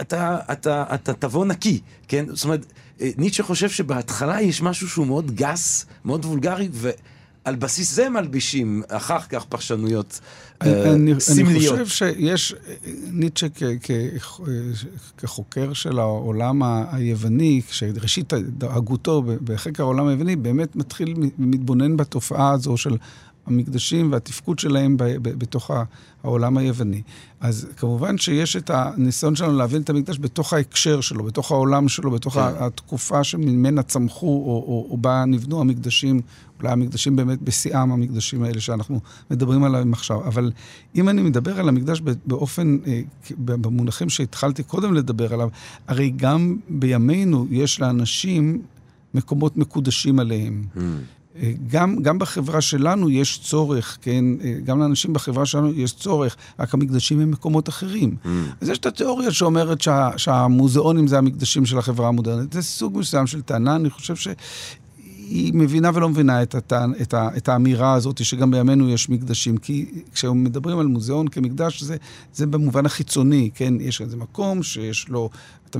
[0.00, 2.24] אתה, אתה, אתה תבוא נקי, כן?
[2.32, 2.66] זאת אומרת, אה,
[3.00, 9.20] ניטשה חושב שבהתחלה יש משהו שהוא מאוד גס, מאוד וולגרי, ועל בסיס זה מלבישים אחר
[9.20, 10.20] כך פרשנויות
[10.62, 11.78] אה, אני, אני סמליות.
[11.78, 12.54] חושב שיש,
[13.12, 13.90] ניטשה כ, כ,
[15.18, 18.32] כחוקר של העולם היווני, כשראשית
[18.62, 22.96] הגותו בחקר העולם היווני, באמת מתחיל ומתבונן בתופעה הזו של
[23.46, 25.70] המקדשים והתפקוד שלהם ב, ב, בתוך
[26.24, 27.02] העולם היווני.
[27.40, 32.10] אז כמובן שיש את הניסיון שלנו להבין את המקדש בתוך ההקשר שלו, בתוך העולם שלו,
[32.10, 32.40] בתוך כן.
[32.58, 36.20] התקופה שממנה צמחו או, או, או בה נבנו המקדשים,
[36.60, 40.26] אולי המקדשים באמת בשיאם, המקדשים האלה שאנחנו מדברים עליהם עכשיו.
[40.26, 40.52] אבל
[40.94, 43.00] אם אני מדבר על המקדש באופן, אה,
[43.38, 45.48] במונחים שהתחלתי קודם לדבר עליו,
[45.88, 48.62] הרי גם בימינו יש לאנשים
[49.14, 50.64] מקומות מקודשים עליהם.
[50.76, 50.80] Mm.
[51.66, 54.24] גם, גם בחברה שלנו יש צורך, כן?
[54.44, 58.16] אה, גם לאנשים בחברה שלנו יש צורך, רק המקדשים הם מקומות אחרים.
[58.24, 58.28] Mm.
[58.60, 62.52] אז יש את התיאוריה שאומרת שה, שהמוזיאונים זה המקדשים של החברה המודרנית.
[62.52, 67.28] זה סוג מסוים של טענה, אני חושב שהיא מבינה ולא מבינה את, הטען, את, ה,
[67.36, 69.56] את האמירה הזאת שגם בימינו יש מקדשים.
[69.56, 71.96] כי כשמדברים על מוזיאון כמקדש, זה,
[72.34, 73.74] זה במובן החיצוני, כן?
[73.80, 75.30] יש איזה מקום שיש לו...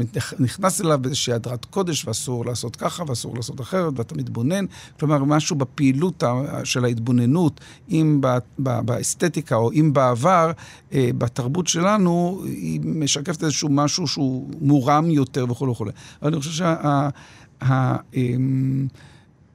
[0.01, 4.65] אתה נכנס אליו באיזושהי הדרת קודש, ואסור לעשות ככה, ואסור לעשות אחרת, ואתה מתבונן.
[5.01, 8.21] כלומר, משהו בפעילות ה- של ההתבוננות, אם
[8.59, 10.51] באסתטיקה או אם בעבר,
[10.93, 15.87] אה, בתרבות שלנו, היא משקפת איזשהו משהו שהוא מורם יותר וכו' וכו'.
[16.23, 16.65] אבל אני חושב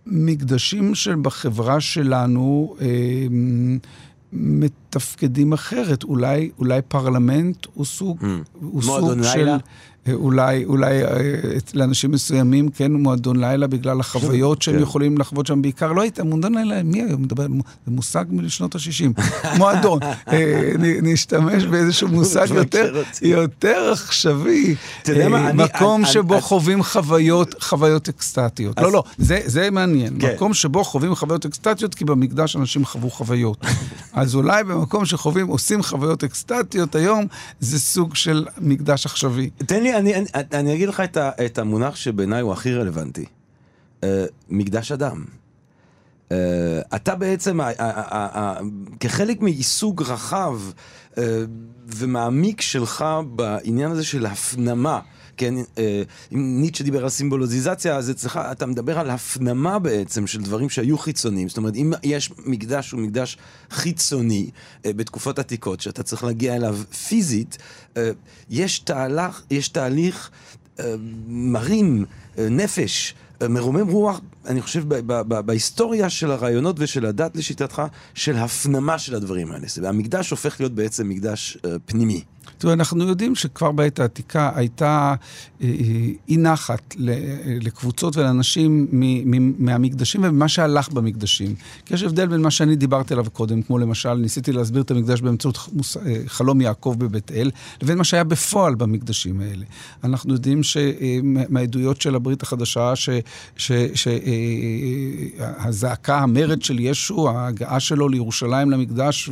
[0.05, 3.79] שהמקדשים שבחברה שלנו, אמ,
[4.33, 6.03] מתפקדים אחרת.
[6.03, 8.25] אולי, אולי פרלמנט הוא סוג, Mm.
[8.61, 9.33] הוא מועדון סוג לילה?
[9.33, 9.47] של...
[9.49, 9.57] אה,
[10.13, 11.09] אולי, אולי אה,
[11.57, 14.81] את- לאנשים מסוימים, כן, מועדון לילה, בגלל החוויות שהם כן.
[14.81, 15.61] יכולים לחוות שם.
[15.61, 17.43] בעיקר לא הייתה, מועדון לילה, מי היום מדבר?
[17.85, 19.21] זה מושג משנות ה-60.
[19.57, 19.99] מועדון.
[20.31, 23.01] אה, נשתמש באיזשהו מושג יותר.
[23.21, 24.75] יותר עכשווי.
[25.03, 28.79] אתה יודע מה, אה, אני- מקום שבו חווים חוויות, חוויות אקסטטיות.
[28.79, 30.17] לא, לא, זה, זה מעניין.
[30.19, 30.33] כן.
[30.35, 33.57] מקום שבו חווים חוויות אקסטטיות, כי במקדש אנשים חוו חוויות.
[34.13, 37.25] אז אולי במקום שחווים, עושים חוויות אקסטטיות היום,
[37.59, 39.49] זה סוג של מקדש עכשווי.
[39.65, 43.25] תן לי, אני, אני, אני אגיד לך את, ה, את המונח שבעיניי הוא הכי רלוונטי.
[44.01, 44.03] Uh,
[44.49, 45.25] מקדש אדם.
[46.29, 46.33] Uh,
[46.95, 48.59] אתה בעצם, ה, ה, ה, ה,
[48.99, 50.59] כחלק מעיסוק רחב
[51.11, 51.17] uh,
[51.87, 54.99] ומעמיק שלך בעניין הזה של הפנמה,
[55.41, 55.79] כן, uh,
[56.33, 60.97] אם ניטשה דיבר על סימבולוזיזציה, אז אצלך אתה מדבר על הפנמה בעצם של דברים שהיו
[60.97, 61.49] חיצוניים.
[61.49, 63.37] זאת אומרת, אם יש מקדש שהוא מקדש
[63.71, 66.77] חיצוני uh, בתקופות עתיקות, שאתה צריך להגיע אליו
[67.07, 67.57] פיזית,
[67.93, 67.97] uh,
[68.49, 70.29] יש תהלך, יש תהליך
[70.77, 70.81] uh,
[71.27, 73.13] מרים uh, נפש.
[73.13, 77.81] uh, מרומם רוח אני חושב, ב- ב- ב- בהיסטוריה של הרעיונות ושל הדת, לשיטתך,
[78.13, 79.67] של הפנמה של הדברים האלה.
[79.83, 82.23] המקדש הופך להיות בעצם מקדש אה, פנימי.
[82.57, 85.15] תראו, אנחנו יודעים שכבר בעת העתיקה הייתה
[85.61, 85.73] אה, אה,
[86.29, 87.13] אי נחת אה,
[87.61, 88.87] לקבוצות ולאנשים
[89.59, 91.55] מהמקדשים וממה שהלך במקדשים.
[91.85, 95.21] כי יש הבדל בין מה שאני דיברתי עליו קודם, כמו למשל, ניסיתי להסביר את המקדש
[95.21, 95.69] באמצעות
[96.27, 99.65] חלום יעקב בבית אל, לבין מה שהיה בפועל במקדשים האלה.
[100.03, 102.93] אנחנו יודעים שמהעדויות של הברית החדשה,
[105.35, 109.29] שהזעקה, המרד של ישו, ההגעה שלו לירושלים למקדש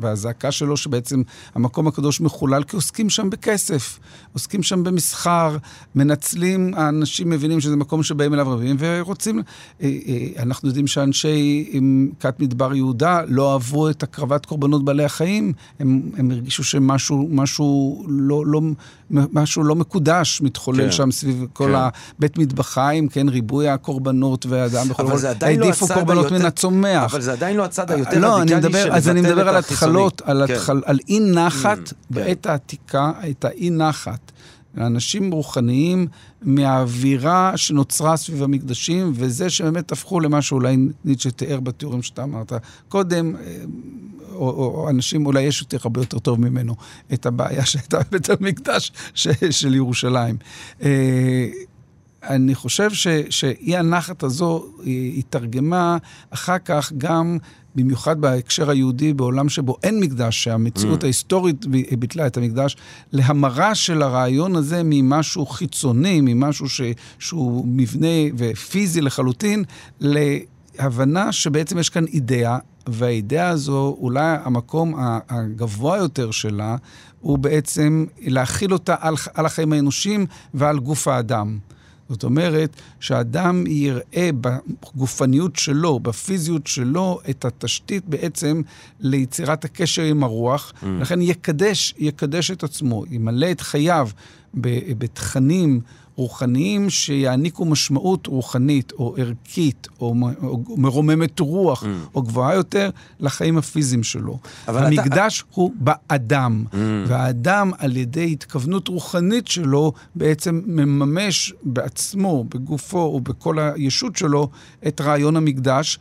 [0.00, 1.22] והזעקה שלו שבעצם
[1.54, 2.20] המקום הקדוש
[2.54, 3.98] מחולל, כי עוסקים שם בכסף,
[4.32, 5.56] עוסקים שם במסחר,
[5.94, 9.42] מנצלים, האנשים מבינים שזה מקום שבאים אליו רבים, ורוצים...
[9.82, 11.78] אה, אה, אנחנו יודעים שאנשי אה,
[12.20, 18.04] כת מדבר יהודה לא אהבו את הקרבת קורבנות בעלי החיים, הם, הם הרגישו שמשהו משהו
[18.08, 18.60] לא, לא,
[19.10, 20.84] משהו לא מקודש מתחולל כן.
[20.84, 20.92] כן.
[20.92, 21.90] שם סביב כל כן.
[22.18, 27.12] הבית מטבחיים, כן, ריבוי הקורבנות והאדם בכל אבל זה עדיין לא הצד קורבנות מן הצומח.
[27.12, 29.56] אבל זה עדיין לא הצד היותר לא, אני רדיקלי מדבר, של אז אני מדבר על.
[29.56, 30.54] התחלות, על, כן.
[30.54, 34.32] התחל, על אי נחת Mm, בעת העתיקה, הייתה אי נחת.
[34.74, 36.06] לאנשים רוחניים
[36.42, 42.52] מהאווירה שנוצרה סביב המקדשים, וזה שבאמת הפכו למה שאולי ניטשה תיאר בתיאורים שאתה אמרת
[42.88, 43.64] קודם, אה,
[44.32, 46.74] או, או, או אנשים, אולי יש יותר הרבה יותר טוב ממנו,
[47.12, 48.92] את הבעיה שהייתה בבית המקדש
[49.50, 50.36] של ירושלים.
[52.28, 54.66] אני חושב ש, שאי הנחת הזו
[55.18, 55.96] התרגמה
[56.30, 57.38] אחר כך גם,
[57.74, 61.04] במיוחד בהקשר היהודי, בעולם שבו אין מקדש, שהמציאות Mm.
[61.04, 61.66] ההיסטורית
[61.98, 62.76] ביטלה את המקדש,
[63.12, 66.80] להמרה של הרעיון הזה ממשהו חיצוני, ממשהו ש,
[67.18, 69.64] שהוא מבנה ופיזי לחלוטין,
[70.00, 74.94] להבנה שבעצם יש כאן אידאה, והאידאה הזו, אולי המקום
[75.28, 76.76] הגבוה יותר שלה,
[77.20, 81.58] הוא בעצם להכיל אותה על, על החיים האנושיים ועל גוף האדם.
[82.08, 88.62] זאת אומרת, שהאדם יראה בגופניות שלו, בפיזיות שלו, את התשתית בעצם
[89.00, 90.86] ליצירת הקשר עם הרוח, mm.
[90.86, 94.08] לכן יקדש, יקדש את עצמו, ימלא את חייו
[94.98, 95.80] בתכנים
[96.16, 100.14] רוחניים שיעניקו משמעות רוחנית או ערכית או,
[100.76, 101.86] מרוממת רוח mm.
[102.14, 104.38] או גבוהה יותר לחיים הפיזיים שלו.
[104.66, 105.48] המקדש אתה...
[105.54, 106.76] הוא באדם, mm.
[107.06, 114.48] והאדם על ידי התכוונות רוחנית שלו בעצם מממש בעצמו, בגופו ובכל הישות שלו
[114.86, 115.98] את רעיון המקדש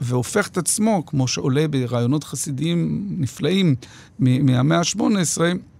[0.00, 3.74] והופך את עצמו, כמו שעולה ברעיונות חסידיים נפלאים
[4.18, 5.73] מהמאה ה-18, ל-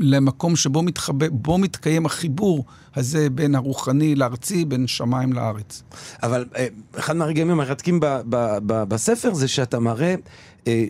[0.00, 2.64] למקום שבו מתחבא, בו מתקיים החיבור
[2.96, 5.82] הזה בין הרוחני לארצי, בין שמיים לארץ.
[6.22, 6.66] אבל אה,
[6.98, 8.00] אחד מהרגעים המרתקים
[8.68, 10.16] בספר זה שאתה מראה אה,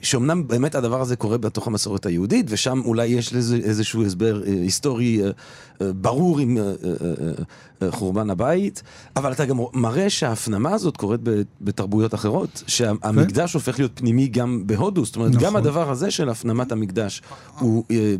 [0.03, 4.53] שאומנם באמת הדבר הזה קורה בתוך המסורת היהודית, ושם אולי יש לזה איזשהו הסבר אה,
[4.53, 5.31] היסטורי אה,
[5.83, 7.33] אה, ברור עם אה, אה, אה,
[7.83, 8.83] אה, חורבן הבית,
[9.17, 11.21] אבל אתה גם מראה שההפנמה הזאת קורית
[11.61, 15.57] בתרבויות אחרות, שהמקדש הופך להיות פנימי גם בהודו, זאת אומרת, גם נכון.
[15.57, 17.23] הדבר הזה של הפנמת המקדש
[17.59, 18.15] הוא אה,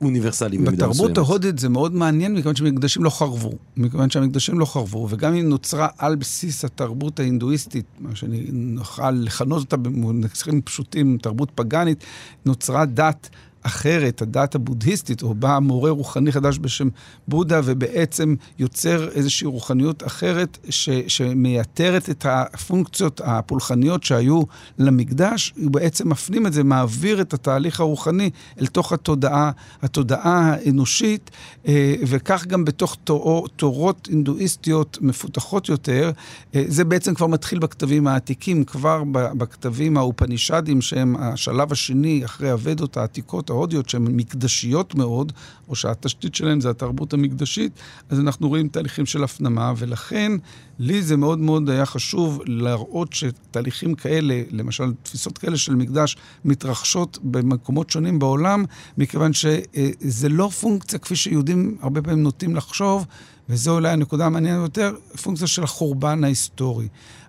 [0.00, 1.10] אוניברסלי במידה מסוימת.
[1.10, 3.52] בתרבות ההודית זה מאוד מעניין, מכיוון שהמקדשים לא חרבו.
[3.76, 9.62] מכיוון שהמקדשים לא חרבו, וגם אם נוצרה על בסיס התרבות ההינדואיסטית, מה שאני נוכל לכנות
[9.62, 12.04] אותה במונחים פשוטים, תרבות פגאנית,
[12.46, 13.28] נוצרה דת
[13.66, 16.88] אחרת, הדת הבודהיסטית, או בא מורה רוחני חדש בשם
[17.28, 24.42] בודה, ובעצם יוצר איזושהי רוחניות אחרת, ש, שמייתרת את הפונקציות הפולחניות שהיו
[24.78, 29.50] למקדש, הוא בעצם מפנים את זה, מעביר את התהליך הרוחני אל תוך התודעה,
[29.82, 31.30] התודעה האנושית,
[31.68, 36.10] אה, וכך גם בתוך תור, תורות הינדואיסטיות מפותחות יותר.
[36.54, 42.96] אה, זה בעצם כבר מתחיל בכתבים העתיקים, כבר בכתבים האופנישדים, שהם השלב השני אחרי הוודות
[42.96, 45.32] העתיקות ההודיות, שהן מקדשיות מאוד,
[45.68, 47.72] או שהתשתית שלהן זה התרבות המקדשית,
[48.08, 50.32] אז אנחנו רואים תהליכים של הפנמה, ולכן
[50.78, 57.18] לי זה מאוד מאוד היה חשוב להראות שתהליכים כאלה, למשל תפיסות כאלה של מקדש, מתרחשות
[57.22, 58.64] במקומות שונים בעולם,
[58.98, 63.06] מכיוון שזה לא פונקציה כפי שיהודים הרבה פעמים נוטים לחשוב,
[63.48, 66.88] וזו אולי הנקודה המעניינת יותר, פונקציה של החורבן ההיסטורי.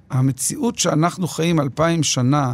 [0.10, 2.54] המציאות שאנחנו חיים אלפיים שנה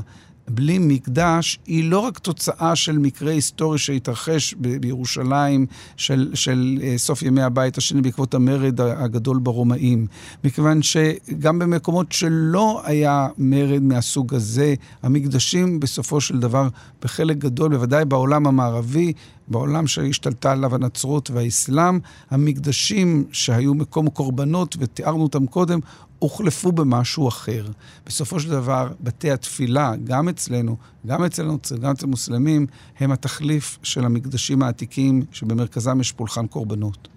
[0.49, 5.65] בלי מקדש, היא לא רק תוצאה של מקרה היסטורי שהתרחש ב- בירושלים
[5.97, 10.07] של, של אה, סוף ימי הבית השני בעקבות המרד הגדול ברומאים.
[10.43, 16.67] מכיוון שגם במקומות שלא היה מרד מהסוג הזה, המקדשים בסופו של דבר,
[17.01, 19.13] בחלק גדול, בוודאי בעולם המערבי,
[19.47, 25.79] בעולם שהשתלטה עליו הנצרות והאסלאם, המקדשים שהיו מקום קורבנות, ותיארנו אותם קודם,
[26.23, 27.65] הוחלפו במשהו אחר.
[28.05, 32.67] בסופו של דבר, בתי התפילה, גם אצלנו, גם אצל הנוצרים, גם אצל מוסלמים,
[32.99, 37.07] הם התחליף של המקדשים העתיקים, שבמרכזם יש פולחן קורבנות.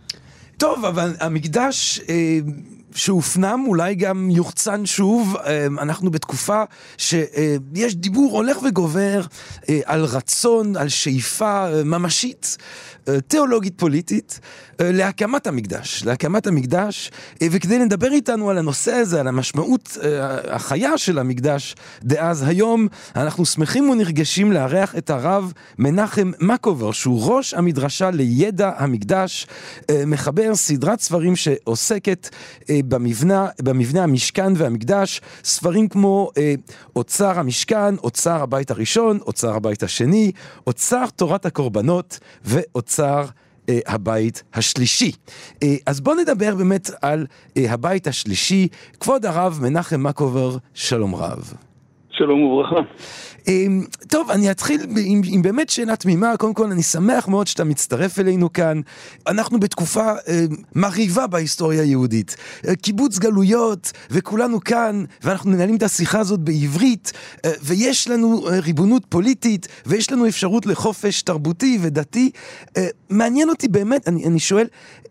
[0.56, 2.38] טוב, אבל המקדש, אה,
[2.96, 5.36] שהופנם, אולי גם יוחצן שוב.
[5.36, 6.62] אה, אנחנו בתקופה
[6.98, 9.20] שיש דיבור הולך וגובר
[9.68, 12.56] אה, על רצון, על שאיפה אה, ממשית,
[13.28, 14.40] תיאולוגית פוליטית,
[14.80, 16.02] להקמת המקדש.
[16.04, 17.10] להקמת המקדש,
[17.42, 19.98] וכדי לדבר איתנו על הנושא הזה, על המשמעות
[20.50, 27.54] החיה של המקדש דאז היום, אנחנו שמחים ונרגשים לארח את הרב מנחם מקובר, שהוא ראש
[27.54, 29.46] המדרשה לידע המקדש,
[30.06, 32.28] מחבר סדרת ספרים שעוסקת
[32.88, 36.54] במבנה, במבנה המשכן והמקדש, ספרים כמו אה,
[36.96, 40.32] אוצר המשכן, אוצר הבית הראשון, אוצר הבית השני,
[40.66, 43.24] אוצר תורת הקורבנות ואוצר
[43.68, 45.12] אה, הבית השלישי.
[45.62, 48.68] אה, אז בואו נדבר באמת על אה, הבית השלישי.
[49.00, 51.54] כבוד הרב מנחם מקובר, שלום רב.
[52.18, 52.80] שלום וברכה.
[53.48, 56.36] אמ, טוב, אני אתחיל עם, עם באמת שאלה תמימה.
[56.36, 58.80] קודם כל, אני שמח מאוד שאתה מצטרף אלינו כאן.
[59.26, 62.36] אנחנו בתקופה אה, מרהיבה בהיסטוריה היהודית.
[62.68, 67.12] אה, קיבוץ גלויות, וכולנו כאן, ואנחנו מנהלים את השיחה הזאת בעברית,
[67.44, 72.30] אה, ויש לנו אה, ריבונות פוליטית, ויש לנו אפשרות לחופש תרבותי ודתי.
[72.76, 74.66] אה, מעניין אותי באמת, אני, אני שואל,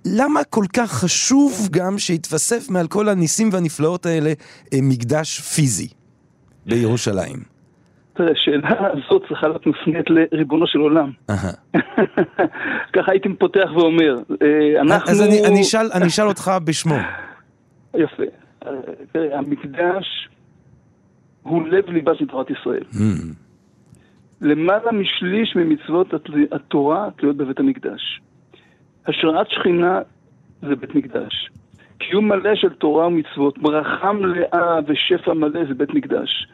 [0.06, 4.34] למה כל כך חשוב גם שיתווסף מעל כל הניסים והנפלאות האלה
[4.74, 5.88] אה, מקדש פיזי
[6.66, 7.56] בירושלים?
[8.14, 11.12] תראה, השאלה הזאת צריכה להיות מופנית לריבונו של עולם.
[12.94, 15.12] ככה הייתי פותח ואומר, אה, אנחנו...
[15.12, 16.96] אז אני, אני, אשאל, אני אשאל אותך בשמו.
[18.04, 18.24] יפה.
[18.66, 18.72] אה,
[19.12, 20.30] תראה, המקדש
[21.42, 22.84] הוא לב ליבה של תורת ישראל.
[22.92, 22.98] Mm,
[24.42, 26.14] למעלה משליש ממצוות
[26.52, 28.22] התורה תלויות בבית המקדש.
[29.08, 30.00] השראת שכינה
[30.62, 31.50] זה בית מקדש.
[31.98, 36.48] קיום מלא של תורה ומצוות, ברכה מלאה ושפע מלא זה בית מקדש.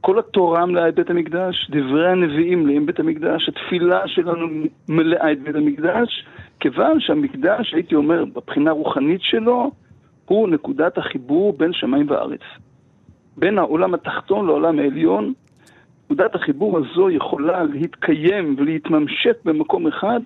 [0.00, 4.46] כל התורה מלאה את בית המקדש, דברי הנביאים מלאים בית המקדש, התפילה שלנו
[4.88, 6.26] מלאה את בית המקדש,
[6.60, 9.70] כיוון שהמקדש, הייתי אומר, בבחינה הרוחנית שלו,
[10.24, 12.40] הוא נקודת החיבור בין שמיים וארץ.
[13.36, 15.32] בין העולם התחתון לעולם העליון,
[16.04, 20.20] נקודת החיבור הזו יכולה להתקיים ולהתממשק במקום אחד,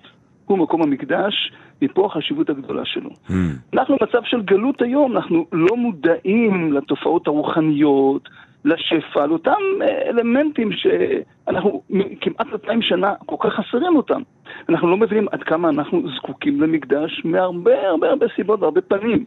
[0.45, 3.09] הוא מקום המקדש, מפה החשיבות הגדולה שלו.
[3.09, 3.33] mm,
[3.73, 8.29] אנחנו במצב של גלות היום, אנחנו לא מודעים לתופעות הרוחניות,
[8.65, 11.83] לשפע, לאותם אה, אלמנטים שאנחנו
[12.21, 14.21] כמעט אלפיים שנה כל כך חסרים אותם.
[14.69, 19.25] אנחנו לא מבינים עד כמה אנחנו זקוקים למקדש מהרבה הרבה הרבה סיבות והרבה פנים.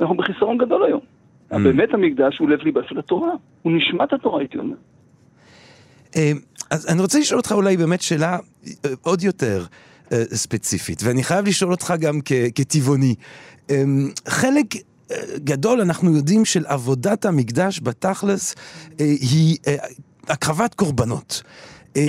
[0.00, 1.00] אנחנו בחיסרון גדול היום.
[1.52, 1.58] Mm.
[1.58, 3.30] באמת המקדש הוא לב ליבה של התורה,
[3.62, 4.76] הוא נשמת התורה הייתי אומר.
[6.16, 6.32] אה,
[6.70, 9.64] אז אני רוצה לשאול אותך אולי באמת שאלה אה, עוד יותר
[10.12, 13.14] ספציפית, ואני חייב לשאול אותך גם כ- כטבעוני.
[14.28, 14.66] חלק
[15.36, 18.54] גדול, אנחנו יודעים, של עבודת המקדש בתכלס
[19.00, 19.76] אה, היא אה,
[20.28, 21.42] הקרבת קורבנות.
[21.96, 22.06] אה,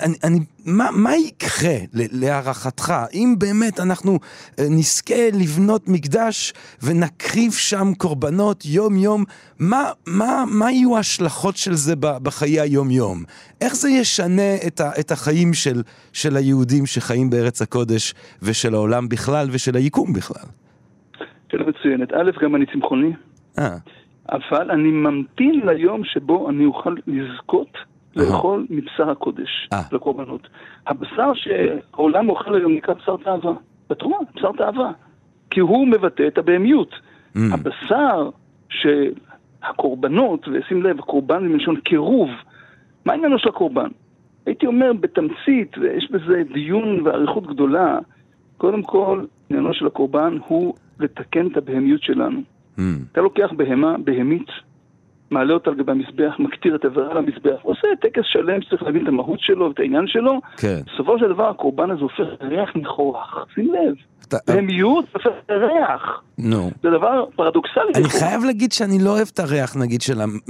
[0.00, 4.18] אני, אני, מה, מה יקרה להערכתך אם באמת אנחנו
[4.58, 9.24] אה, נזכה לבנות מקדש ונקריב שם קורבנות יום-יום?
[9.58, 13.24] מה, מה, מה יהיו ההשלכות של זה בחיי היום-יום?
[13.60, 15.82] איך זה ישנה את, ה, את החיים של,
[16.12, 20.61] של היהודים שחיים בארץ הקודש ושל העולם בכלל ושל היקום בכלל?
[21.52, 22.12] שאלה מצוינת.
[22.12, 23.12] א', גם אני צמחוני,
[23.58, 23.76] אה,
[24.32, 27.78] אבל אני ממתין ליום שבו אני אוכל לזכות
[28.16, 29.82] לאכול מבשר הקודש, אה.
[29.92, 30.48] לקורבנות.
[30.86, 33.52] הבשר שהעולם אוכל היום נקרא בשר תאווה.
[33.90, 34.92] בתורה, בשר תאווה.
[35.50, 36.90] כי הוא מבטא את הבהמיות.
[37.36, 37.38] Mm.
[37.52, 38.30] הבשר
[38.68, 39.12] של
[39.62, 42.30] הקורבנות, ושים לב, הקורבן מלשון קירוב,
[43.04, 43.88] מה עניינו של הקורבן?
[44.46, 47.98] הייתי אומר בתמצית, ויש בזה דיון ואריכות גדולה,
[48.58, 52.40] קודם כל, עניינו של הקורבן הוא לתקן את הבהמיות שלנו.
[52.78, 52.80] mm,
[53.12, 54.48] אתה לוקח בהמה, בהמית,
[55.30, 59.02] מעלה אותה על גבי המזבח, מקטיר את איברה על המזבח, עושה טקס שלם שצריך להבין
[59.02, 60.40] את המהות שלו ואת העניין שלו.
[60.56, 60.80] כן.
[60.86, 63.46] בסופו של דבר הקורבן הזה הופך לריח ניחוח.
[63.54, 63.94] שים לב,
[64.46, 66.22] בהמיות הופך לריח.
[66.38, 66.70] נו.
[66.82, 67.92] זה דבר פרדוקסלי.
[67.94, 68.04] אני.
[68.04, 70.00] חייב להגיד שאני לא אוהב את הריח, נגיד,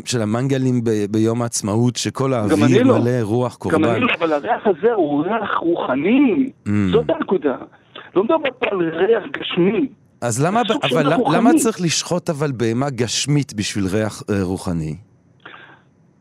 [0.04, 2.98] של, המנגלים ביום העצמאות, שכל האוויר לא.
[2.98, 3.84] מלא רוח גם קורבן.
[3.84, 6.50] אני לא, אבל הריח הזה הוא ריח רוחני.
[6.66, 6.70] Mm.
[6.92, 7.56] זאת הנקודה.
[8.16, 9.88] לא מדבר פה על ריח גשמי.
[10.22, 11.50] אז למה, אבל למה.
[11.54, 14.94] צריך לשחוט אבל בהמה גשמית בשביל ריח אה, רוחני?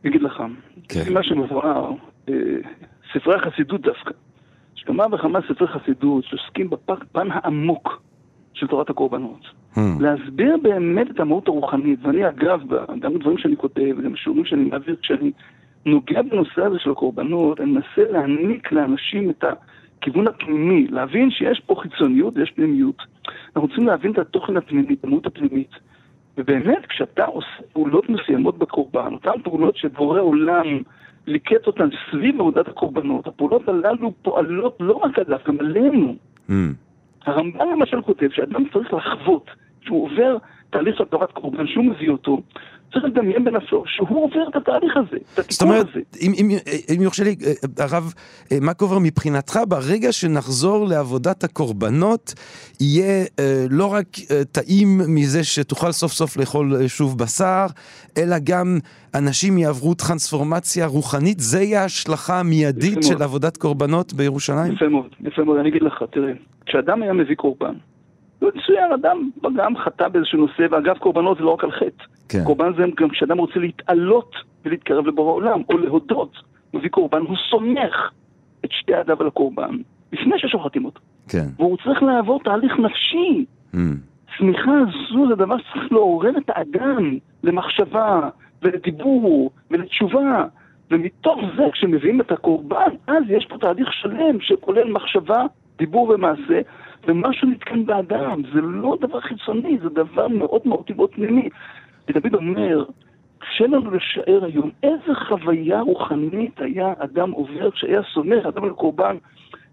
[0.04, 0.44] אני אגיד לך,
[0.90, 1.14] כן.
[1.14, 1.92] מה שמבואר,
[2.30, 2.34] אה,
[3.14, 4.14] ספרי החסידות דווקא,
[4.78, 8.02] יש כמה וכמה ספרי חסידות שעוסקים בפן העמוק
[8.54, 9.42] של תורת הקורבנות.
[9.76, 9.80] Hmm.
[10.00, 12.60] להסביר באמת את המהות הרוחנית, ואני אגב,
[13.00, 15.32] גם בדברים שאני כותב, וגם בשיעורים שאני מעביר, כשאני
[15.86, 21.76] נוגע בנושא הזה של הקורבנות, אני מנסה להעניק לאנשים את הכיוון הפנימי, להבין שיש פה
[21.82, 23.11] חיצוניות ויש פנימיות.
[23.56, 25.72] אנחנו צריכים להבין את התוכן הפנימי, את המהות הפנימית.
[26.38, 30.66] ובאמת, כשאתה עושה פעולות מסוימות בקורבן, אותן פעולות שבורא עולם
[31.28, 36.16] ליקט אותן סביב עבודת הקורבנות, הפעולות הללו פועלות לא רק עליו, גם עלינו.
[36.50, 36.52] Hmm.
[37.26, 39.50] הרמב"ם למשל כותב שאדם צריך לחוות
[39.82, 40.38] שהוא עובר
[40.70, 42.42] תהליך של הקרבת קורבן, שהוא מביא אותו,
[42.94, 46.00] צריך לדמיין בנפשו שהוא עובר את התהליך הזה, את זאת התיקון אומרת, הזה.
[46.22, 46.50] אם, אם,
[46.96, 48.14] אם יורשה לי, אה, הרב
[48.52, 52.34] אה, מקובר, מבחינתך, ברגע שנחזור לעבודת הקורבנות,
[52.80, 57.66] יהיה אה, לא רק אה, טעים מזה שתוכל סוף סוף לאכול אה, שוב בשר,
[58.18, 58.78] אלא גם
[59.16, 63.22] אנשים יעברו טרנספורמציה רוחנית, זה יהיה ההשלכה המיידית של.
[63.24, 64.74] עבודת קורבנות בירושלים?
[64.74, 66.32] יפה מאוד, יפה מאוד, אני אגיד לך, תראה,
[66.66, 67.74] כשאדם היה מביא קורבן,
[68.42, 72.04] לא מצוין, אדם גם חטא באיזשהו נושא, ואגב, קורבנות זה לא רק על חטא.
[72.30, 72.44] כן.
[72.44, 74.36] קורבן זה גם כשאדם רוצה להתעלות
[74.66, 76.38] ולהתקרב לבורא עולם, או להודות,
[76.74, 78.12] מביא קורבן, הוא סומך
[78.66, 79.78] את שתי ידיו על הקורבן,
[80.14, 81.00] לפני ששוחטים אותו.
[81.30, 81.46] כן.
[81.58, 83.46] והוא צריך לעבור תהליך נפשי.
[83.74, 83.78] Mm.
[84.38, 88.30] צמיחה הזו זה דבר שצריך לעורר את האדם למחשבה
[88.62, 90.46] ולדיבור ולתשובה.
[90.92, 95.46] ומתוך זה, כשמביאים את הקורבן, אז יש פה תהליך שלם שכולל מחשבה,
[95.78, 96.62] דיבור ומעשה,
[97.08, 98.42] ומשהו נתקן באדם.
[98.54, 101.50] זה לא דבר חיצוני, זה דבר מאוד מהותי מאוד פנימי.
[102.08, 102.84] אני תמיד אומר,
[103.40, 109.16] קשה לנו לשער היום איזה חוויה רוחנית היה אדם עובר כשהיה סומך אדם על קורבן,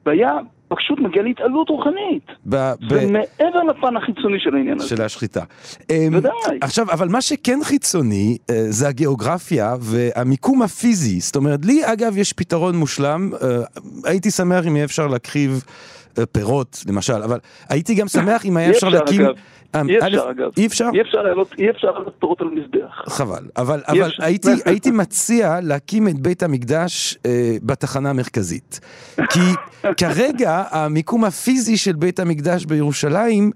[0.06, 0.30] והיה
[0.68, 2.26] פשוט מגיע להתעלות רוחנית.
[2.46, 4.88] ב- ב- זה מעבר לפן החיצוני של העניין הזה.
[4.88, 5.44] של השחיטה.
[5.90, 6.58] אמ, ודאי.
[6.60, 11.20] עכשיו, אבל מה שכן חיצוני אה, זה הגיאוגרפיה והמיקום הפיזי.
[11.20, 13.48] זאת אומרת, לי אגב יש פתרון מושלם, אה,
[14.04, 15.64] הייתי שמח אם יהיה אפשר להקריב
[16.32, 17.38] פירות, למשל, אבל
[17.68, 19.22] הייתי גם שמח אם היה אפשר להקים...
[19.74, 20.50] אה, אי אפשר אגב.
[20.56, 20.88] אי אפשר?
[20.94, 21.54] אי אפשר להעלות,
[22.18, 23.02] פירות על מזבח.
[23.06, 23.82] חבל, אבל,
[24.66, 28.80] הייתי מציע להקים את בית המקדש אה, בתחנה המרכזית.
[29.30, 29.40] כי
[29.96, 33.50] כרגע המיקום הפיזי של בית המקדש בירושלים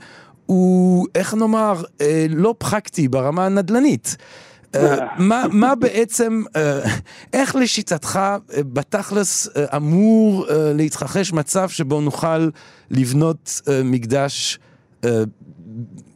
[0.47, 4.17] הוא, איך נאמר, אה, לא פרקטי ברמה הנדל"נית.
[4.75, 6.81] אה, מה, מה בעצם, אה,
[7.33, 8.37] איך לשיטתך אה,
[8.73, 12.49] בתכלס אמור להתרחש מצב שבו נוכל
[12.91, 14.59] לבנות מקדש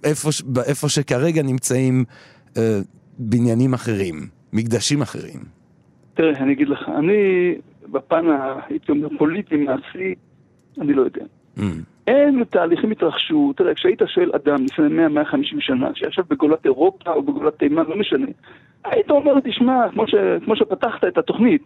[0.04, 0.30] איפה,
[0.68, 2.04] איפה שכרגע נמצאים
[3.18, 4.14] בניינים אחרים,
[4.52, 5.40] מקדשים אחרים.
[6.14, 7.14] תראה, אני אגיד לך, אני
[7.92, 8.24] בפן,
[8.68, 10.14] הייתי אומר, פוליטי, מעשי,
[10.80, 11.24] אני לא יודע.
[12.06, 17.58] אין תהליכים התרחשו, תראה, כשהיית שואל אדם לפני 100-150 שנה, שישב בגולת אירופה או בגולת
[17.58, 18.26] תימן, לא משנה,
[18.84, 21.62] היית אומר, תשמע, כמו, ש, כמו שפתחת את התוכנית,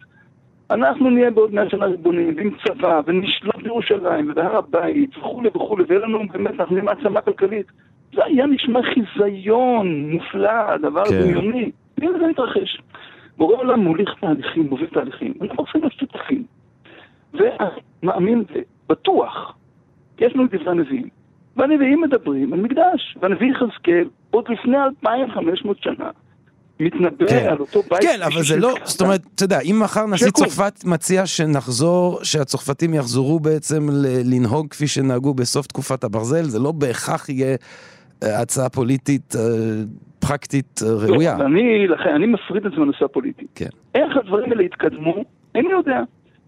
[0.71, 6.01] אנחנו נהיה בעוד 100 שנה ריבונים, ועם צבא, ונשלוט בירושלים, ובהר הבית, וכולי וכולי, ויהיה
[6.01, 7.65] לנו באמת, אנחנו נהיה מעצמה כלכלית.
[8.13, 11.21] זה היה נשמע חיזיון מופלא, דבר כן.
[11.21, 11.71] דמיוני.
[11.97, 12.81] והנה זה מתרחש.
[13.37, 15.33] בורא עולם מוליך תהליכים, מוביל תהליכים.
[15.41, 16.43] אנחנו צריכים להיות שותפים.
[17.33, 18.43] ומאמין
[18.87, 19.55] ובטוח,
[20.21, 21.09] יש לנו דברי הנביאים.
[21.57, 26.09] והנביאים מדברים על מקדש, והנביא יחזקאל, עוד לפני 2,500 שנה,
[26.79, 27.47] מתנבא כן.
[27.49, 28.01] על אותו בית.
[28.01, 30.31] כן, אבל זה לא, זאת אומרת, אתה יודע, אם מחר נשיא.
[30.31, 33.87] צרפת מציע שנחזור, שהצרפתים יחזרו בעצם
[34.25, 37.55] לנהוג כפי שנהגו בסוף תקופת הברזל, זה לא בהכרח יהיה
[38.23, 39.41] אה, הצעה פוליטית אה,
[40.19, 41.37] פרקטית אה, ראויה.
[41.37, 43.45] לא, אני, לכן, אני מפריד את זה מהנושא הפוליטי.
[43.55, 43.69] כן.
[43.95, 45.23] איך הדברים האלה יתקדמו,
[45.55, 46.01] איני יודע.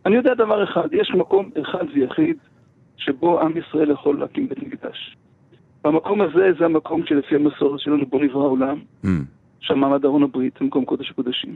[0.05, 2.35] אני יודע דבר אחד, יש מקום אחד ויחיד
[2.97, 5.17] שבו עם ישראל יכול להקים בית מקדש.
[5.85, 9.07] והמקום הזה זה המקום שלפי המסורת שלנו בו נברא העולם, Mm.
[9.59, 11.55] שם מעמד ארון הברית, מקום קודש הקודשים.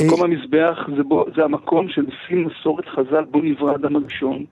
[0.00, 4.44] אה, מקום המזבח זה, בו, זה המקום שלפי מסורת חז"ל בו נברא האדם הראשון.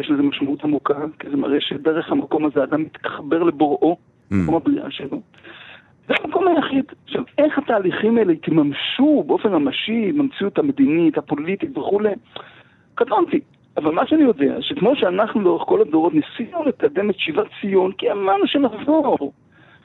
[0.00, 3.96] יש לזה משמעות עמוקה, כי זה מראה שדרך המקום הזה האדם מתחבר לבוראו,
[4.30, 4.34] Mm.
[4.34, 5.20] מקום הבריאה שלו.
[6.08, 6.84] זה המקום היחיד.
[7.04, 12.12] עכשיו, איך התהליכים האלה יתממשו באופן ממשי במציאות המדינית, הפוליטית וכולי,
[12.94, 13.40] קטונתי.
[13.76, 18.10] אבל מה שאני יודע, שכמו שאנחנו לאורך כל הדורות ניסינו לקדם את שיבת ציון, כי
[18.12, 19.32] אמרנו שנחזור,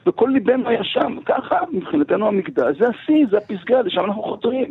[0.06, 4.70] וכל ליבנו היה שם, ככה מבחינתנו המקדש, זה השיא, זה הפסגה, לשם אנחנו חותרים.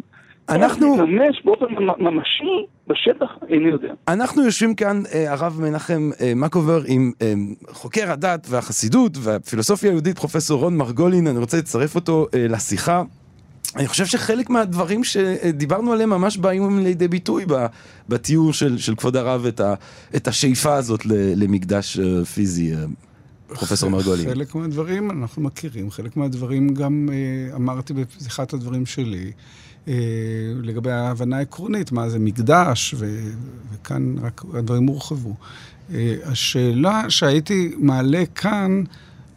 [0.50, 2.44] אנחנו- להתממש באופן ממ- ממשי
[2.88, 3.94] בשטח, איני יודע.
[4.08, 7.34] אנחנו יושבים כאן, אה, הרב מנחם אה, מקובר, עם אה,
[7.70, 13.04] חוקר הדת והחסידות והפילוסופיה היהודית, פרופסור רון מרגולין, אני רוצה לצרף אותו לשיחה.
[13.76, 17.46] אני חושב שחלק מהדברים שדיברנו עליהם ממש באים לידי ביטוי
[18.10, 19.74] בתיאור של, של כבוד הרב את, ה,
[20.16, 21.06] את השאיפה הזאת
[21.36, 22.86] למקדש אה, פיזי, אה,
[23.48, 24.30] פרופסור מרגולין.
[24.30, 29.32] חלק מהדברים אנחנו מכירים, חלק מהדברים גם אה, אמרתי בפתיחת הדברים שלי,
[30.64, 33.30] לגבי ההבנה העקרונית, מה זה מקדש, ו,
[33.74, 35.36] וכאן רק הדברים הורחבו.
[36.24, 38.84] השאלה שהייתי מעלה כאן,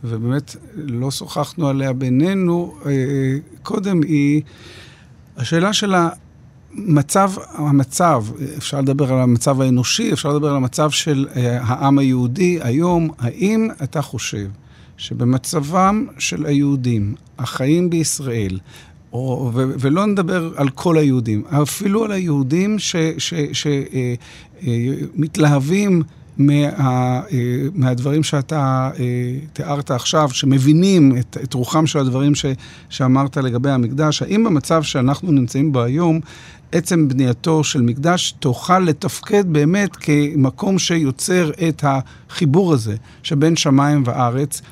[0.05, 2.92] ובאמת לא שוחחנו עליה בינינו אה,
[3.62, 4.42] קודם, היא
[5.36, 8.24] השאלה של המצב, המצב,
[8.57, 13.11] אפשר לדבר על המצב האנושי, אפשר לדבר על המצב של אה, העם היהודי היום.
[13.18, 14.46] האם אתה חושב
[14.96, 18.59] שבמצבם של היהודים, החיים בישראל,
[19.12, 22.76] או, ו, ולא נדבר על כל היהודים, אפילו על היהודים
[25.12, 26.03] שמתלהבים
[26.39, 27.20] מה, אה,
[27.74, 29.05] מהדברים שאתה אה,
[29.53, 32.47] תיארת עכשיו, שמבינים את, את רוחם של הדברים ש,
[32.89, 36.20] שאמרת לגבי המקדש, האם במצב שאנחנו נמצאים בו היום,
[36.73, 44.62] עצם בנייתו של מקדש תוכל לתפקד באמת כמקום שיוצר את החיבור הזה שבין שמיים וארץ,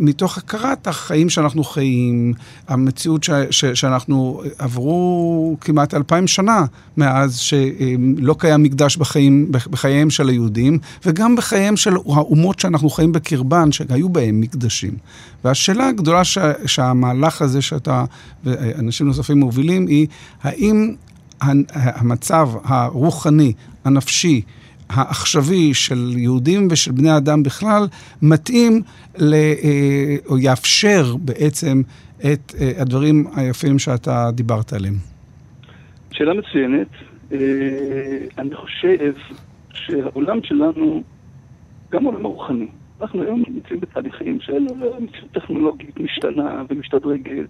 [0.00, 2.34] מתוך הכרת החיים שאנחנו חיים,
[2.68, 6.64] המציאות ש, ש, שאנחנו עברו כמעט אלפיים שנה
[6.96, 13.72] מאז שלא קיים מקדש בחיים, בחייהם של היהודים, וגם בחייהם של האומות שאנחנו חיים בקרבן,
[13.72, 14.92] שהיו בהם מקדשים.
[15.44, 18.04] והשאלה הגדולה ש, שהמהלך הזה שאתה
[18.44, 20.06] ואנשים נוספים מובילים היא,
[20.42, 20.94] האם
[21.40, 23.52] המצב הרוחני,
[23.84, 24.42] הנפשי,
[24.88, 27.86] העכשווי של יהודים ושל בני אדם בכלל,
[28.22, 28.82] מתאים
[29.18, 31.82] ל, אה, או יאפשר בעצם
[32.18, 34.94] את אה, הדברים היפים שאתה דיברת עליהם.
[36.12, 36.88] שאלה מצוינת.
[37.32, 37.38] אה,
[38.38, 39.12] אני חושב
[39.72, 41.02] שהעולם שלנו,
[41.90, 42.66] גם העולם הרוחני,
[43.00, 44.62] אנחנו היום נמצאים בתהליכים של
[45.00, 47.48] מציאות טכנולוגית משתנה ומשתדרגת,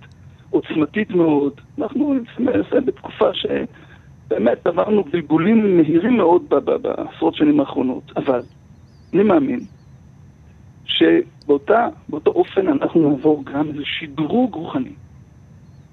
[0.54, 1.52] עוצמתית מאוד.
[1.78, 3.46] אנחנו נמצאים בתקופה ש...
[4.28, 6.42] באמת עברנו גלגולים מהירים מאוד
[6.82, 8.42] בעשרות שנים האחרונות, אבל
[9.14, 9.60] אני מאמין
[10.84, 14.92] שבאותו אופן אנחנו נעבור גם איזה שדרוג רוחני.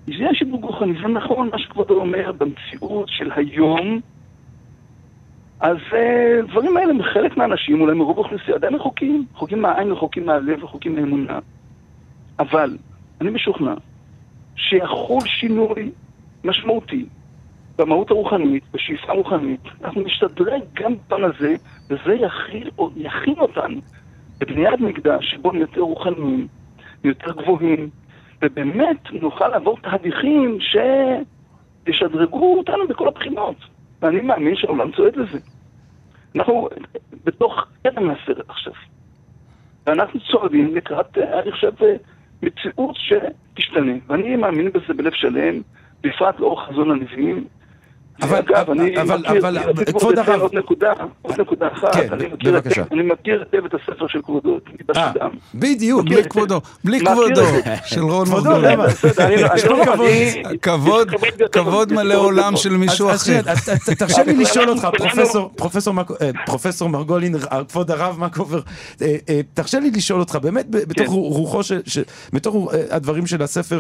[0.08, 4.00] זה השדרוג רוחני, זה נכון מה שכבודו אומר במציאות של היום,
[5.60, 10.64] אז uh, דברים האלה מחלק מהאנשים, אולי מרוב האוכלוסייה, עדיין רחוקים, רחוקים מהעין, רחוקים מהלב,
[10.64, 11.40] רחוקים מהאמונה.
[12.40, 12.78] אבל
[13.22, 13.74] אני משוכנע
[14.56, 15.92] שיחול שינוי
[16.44, 17.06] משמעותי
[17.78, 21.56] במהות הרוחנית, בשאיפה רוחנית, אנחנו נשתדרג גם בפן הזה,
[21.90, 23.82] וזה יכיל, יכין אותנו
[24.42, 26.48] לבניית מקדש שבו נהיה יותר רוחניים,
[27.04, 27.90] יותר גבוהים,
[28.42, 30.58] ובאמת נוכל לעבור תהליכים
[31.88, 33.56] שישדרגו אותנו בכל הבחינות.
[34.02, 35.40] ואני מאמין שהעולם צועד לזה.
[36.36, 36.70] אנחנו
[37.24, 38.74] בתוך קטע מהסרט עכשיו.
[39.88, 41.72] ואנחנו צועדים לקראת, אני חושב,
[42.42, 42.96] מציאות
[43.54, 43.94] שתשתנה.
[44.08, 45.62] ואני מאמין בזה בלב שלם,
[46.02, 47.46] בפרט לאור חזון הנביאים,
[48.22, 50.42] אבל, אגב, אני אבל, מכיר, אבל, כבוד הרב...
[50.42, 51.96] עוד נקודה, עוד נקודה אחת.
[51.96, 52.82] כן, אני מכיר בבקשה.
[52.82, 54.60] את, אני מכיר היטב את הספר של כבודו,
[54.96, 55.12] אה.
[55.56, 57.42] בדיוק, בלי כבודו, בלי כבודו,
[57.86, 58.80] של רון מרגלית.
[60.62, 61.10] כבוד,
[61.52, 63.42] כבוד מלא עולם של מישהו אחר.
[63.98, 64.88] תרשה לי לשאול אותך,
[66.46, 67.36] פרופסור אה, מרגולין,
[67.70, 68.60] כבוד הרב מקובר,
[69.02, 71.14] אה, תרשה לי לשאול אותך, באמת, בתוך כן.
[71.14, 71.60] רוחו,
[72.34, 73.80] בתוך הדברים של הספר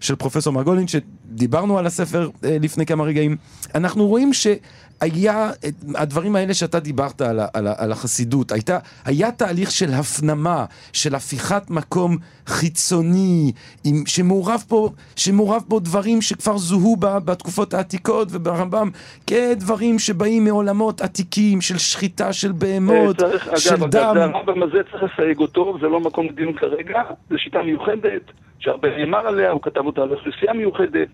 [0.00, 3.36] של פרופסור מרגולין, שדיברנו על הספר לפני כמה רגעים,
[3.74, 5.50] אנחנו רואים שהיה,
[5.94, 11.70] הדברים האלה שאתה דיברת על, על, על החסידות, הייתה, היה תהליך של הפנמה, של הפיכת
[11.70, 13.52] מקום חיצוני,
[13.84, 18.90] עם, שמעורב, פה, שמעורב פה דברים שכבר זוהו ב, בתקופות העתיקות וברמב"ם,
[19.26, 24.16] כדברים שבאים מעולמות עתיקים, של שחיטה של בהמות, צריך, של אגב, דם.
[24.16, 28.22] אגב, הרמב"ם הזה צריך לסייג אותו, זה לא מקום לדיון כרגע, זו שיטה מיוחדת,
[28.58, 31.08] שהרבה נאמר עליה, הוא כתב אותה על אוכלוסייה מיוחדת,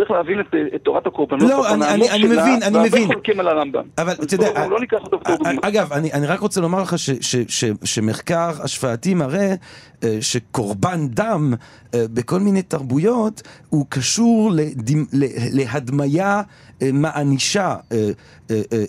[0.00, 1.50] צריך להבין את, את תורת הקורבנות.
[1.50, 2.92] לא, אני, אני, אני מבין, אני מבין.
[2.92, 3.82] והרבה חולקים על הרמב"ם.
[3.98, 4.66] אבל אתה יודע...
[4.66, 5.60] לא ניקח אותו בתור דוגמא.
[5.62, 9.54] אגב, אני, אני רק רוצה לומר לך ש, ש, ש, שמחקר השוואתי מראה אה,
[10.20, 11.54] שקורבן דם
[11.94, 15.04] אה, בכל מיני תרבויות הוא קשור לדמ,
[15.52, 16.42] להדמיה
[16.82, 17.76] אה, מענישה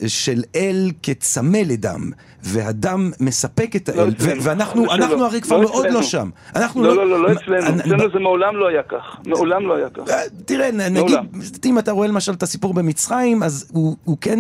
[0.08, 2.12] של אל כצמא לדם,
[2.44, 6.30] והדם מספק את האל, לא ואנחנו הרי כבר מאוד לא שם.
[6.56, 10.04] לא, לא, לא, לא אצלנו, אצלנו זה מעולם לא היה כך, מעולם לא היה כך.
[10.46, 11.18] תראה, נגיד,
[11.66, 14.40] אם אתה רואה למשל את הסיפור במצרים, אז הוא כן,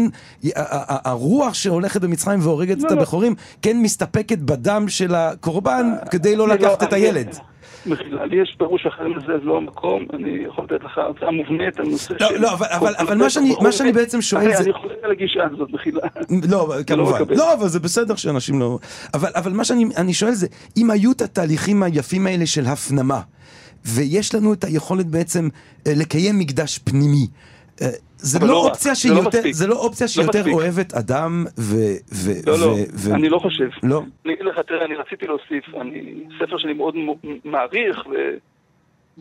[0.87, 6.93] הרוח שהולכת במצרים והורגת את הבכורים, כן מסתפקת בדם של הקורבן כדי לא לקחת את
[6.93, 7.35] הילד.
[7.85, 11.79] מחילה, לי יש פירוש אחר לזה, זה לא המקום, אני יכול לתת לך הרצאה מובנית
[11.79, 12.41] על נושא לא, של...
[12.41, 12.53] לא,
[12.99, 13.17] אבל
[13.61, 14.63] מה שאני בעצם שואל זה...
[14.63, 16.01] אני חולק על הגישה הזאת, מחילה.
[16.49, 17.19] לא, לא, כמובן.
[17.29, 18.79] לא, אבל זה בסדר שאנשים לא...
[19.13, 20.47] אבל מה שאני שואל זה,
[20.77, 23.21] אם היו את התהליכים היפים האלה של הפנמה,
[23.85, 25.49] ויש לנו את היכולת בעצם
[25.87, 27.27] אה, לקיים מקדש פנימי,
[28.17, 31.75] זה לא, לא אופציה שיותר, זה לא אופציה שיותר אוהבת אדם ו...
[32.47, 32.75] לא, לא,
[33.15, 33.69] אני לא חושב.
[33.83, 34.01] לא?
[34.25, 36.95] אני אגיד לך, תראה, אני רציתי להוסיף, אני, ספר שאני מאוד
[37.45, 38.07] מעריך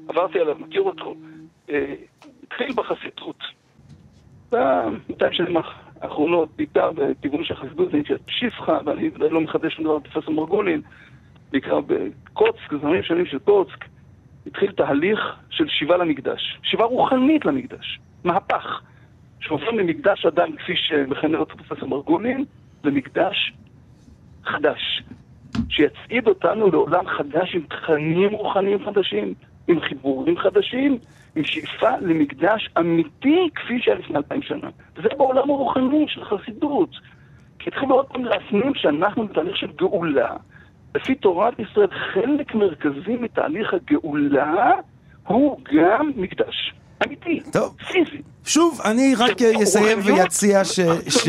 [0.07, 1.15] ועברתי עליו, מכיר אותו,
[1.71, 1.95] אה,
[2.45, 3.37] התחיל בחסידות.
[4.53, 5.57] ב-200 שנים
[6.01, 10.83] האחרונות, בעיקר בכיוון של חסידות, הייתי פשיפחה, ואני לא מחדש שום דבר פרופסור מרגולין,
[11.51, 13.85] בעיקר בקוצק, זמנים שונים של קוצק,
[14.47, 15.21] התחיל תהליך
[15.51, 18.81] של שיבה למקדש, שיבה רוחנית למקדש, מהפך.
[19.41, 22.45] שעובר ממקדש אדם, כפי שמכנה אותו פרופסור מרגולין,
[22.85, 23.53] למקדש
[24.45, 25.03] חדש.
[25.69, 29.35] שיצעיד אותנו לעולם חדש עם תכנים רוחניים חדשים,
[29.69, 30.99] עם חיבורים חדשים,
[31.37, 34.71] עם שאיפה למקדש אמיתי כפי שהיה לפני אלפיים שנה.
[35.03, 36.91] זה בעולם הרוחני של חסידות.
[37.59, 40.37] כי התחילו עוד פעם להפנים שאנחנו בתהליך של גאולה.
[40.95, 44.73] לפי תורת ישראל, חלק מרכזי מתהליך הגאולה
[45.27, 46.73] הוא גם מקדש.
[47.07, 47.75] אמיתי, טוב.
[47.93, 48.23] פיזי.
[48.45, 50.81] שוב, אני רק אסיים ויציע ש...
[51.09, 51.29] ש...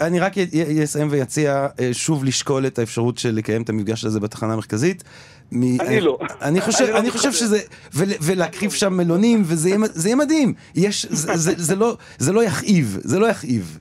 [0.00, 0.32] אני רק
[0.84, 5.04] אסיים ויציע אה, שוב לשקול את האפשרות של לקיים את המפגש הזה בתחנה המרכזית.
[5.52, 6.18] מ- אני לא.
[6.42, 7.32] אני חושב, אני לא אני חושב.
[7.32, 7.60] שזה,
[7.94, 10.54] ול- ולהקריב שם מלונים, וזה יהיה, יהיה מדהים.
[10.74, 13.78] יש, זה, זה, זה, לא, זה לא יכאיב, זה לא יכאיב.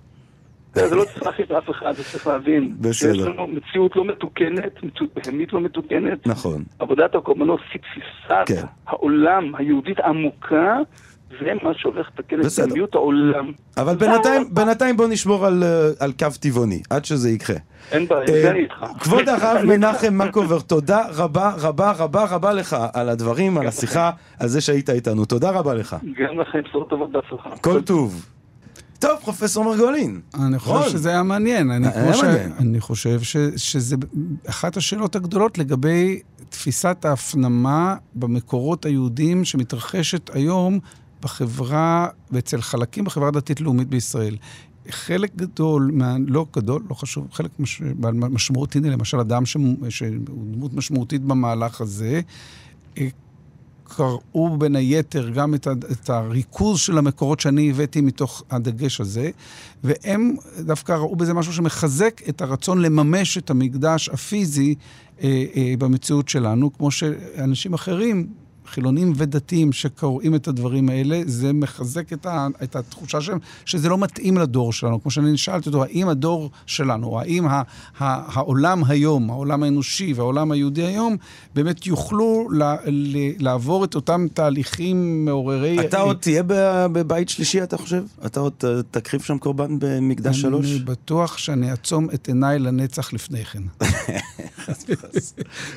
[0.88, 2.76] זה לא צריך להכריח אף אחד, זה צריך להבין.
[2.80, 3.14] בסדר.
[3.14, 6.28] שיש לנו מציאות לא מתוקנת, מציאות בהמית לא מתוקנת.
[6.28, 6.64] נכון.
[6.80, 8.66] עבודת הקורבנות כתפיסת כן.
[8.88, 10.78] העולם היהודית העמוקה,
[11.30, 12.46] זה מה שהולך לתקן את.
[12.60, 13.52] בהמיות העולם.
[13.78, 17.56] אבל בינתיים, בינתיים בוא נשמור על, אה, על קו טבעוני, עד שזה יקרה.
[17.92, 18.86] אין בעיה, אה, זה אני איתך.
[19.00, 24.48] כבוד הרב מנחם מקובר, תודה רבה רבה רבה רבה לך על הדברים, על השיחה, על
[24.48, 25.26] זה שהיית איתנו.
[25.26, 25.96] תודה רבה לך.
[26.18, 27.50] גם לכם בשורות טובות בהצלחה.
[27.62, 28.26] כל טוב.
[29.00, 30.22] טוב, פרופסור מרגולין.
[30.34, 30.90] אני חושב רון.
[30.90, 31.72] שזה היה מעניין.
[31.72, 32.52] אני, היה כמו מעניין.
[32.60, 33.96] אני חושב ש, שזה
[34.50, 36.20] אחת השאלות הגדולות לגבי
[36.50, 40.80] תפיסת ההפנמה במקורות היהודיים שמתרחשת היום
[41.22, 44.38] בחברה, ואצל חלקים בחברה הדתית-לאומית בישראל.
[44.90, 49.76] חלק גדול, מה, לא גדול, לא חשוב, חלק מש, בעל משמעות, הנה למשל אדם שהוא
[50.52, 52.22] דמות משמעותית במהלך הזה,
[52.98, 53.08] אה,
[53.90, 59.30] קראו בין היתר גם את, את הריכוז של המקורות שאני הבאתי מתוך הדגש הזה,
[59.84, 64.76] והם דווקא ראו בזה משהו שמחזק את הרצון לממש את המקדש הפיזי
[65.22, 68.28] אה, אה, במציאות שלנו, כמו שאנשים אחרים,
[68.70, 73.98] חילונים ודתיים שקוראים את הדברים האלה, זה מחזק את, ה, את התחושה שלהם שזה לא
[73.98, 75.02] מתאים לדור שלנו.
[75.02, 77.64] כמו שאני שאלתי אותו, האם הדור שלנו, האם ה, ה,
[78.00, 81.18] העולם היום, העולם האנושי והעולם היהודי היום,
[81.56, 85.80] באמת יוכלו ל, ל, לעבור את אותם תהליכים מעוררי...
[85.80, 86.44] אתה עוד תהיה
[86.92, 88.04] בבית שלישי, אתה חושב?
[88.26, 90.66] אתה עוד אה, תקריב שם קורבן במקדש שלוש?
[90.66, 93.64] אני בטוח שאני אעצום את עיניי לנצח לפני כן.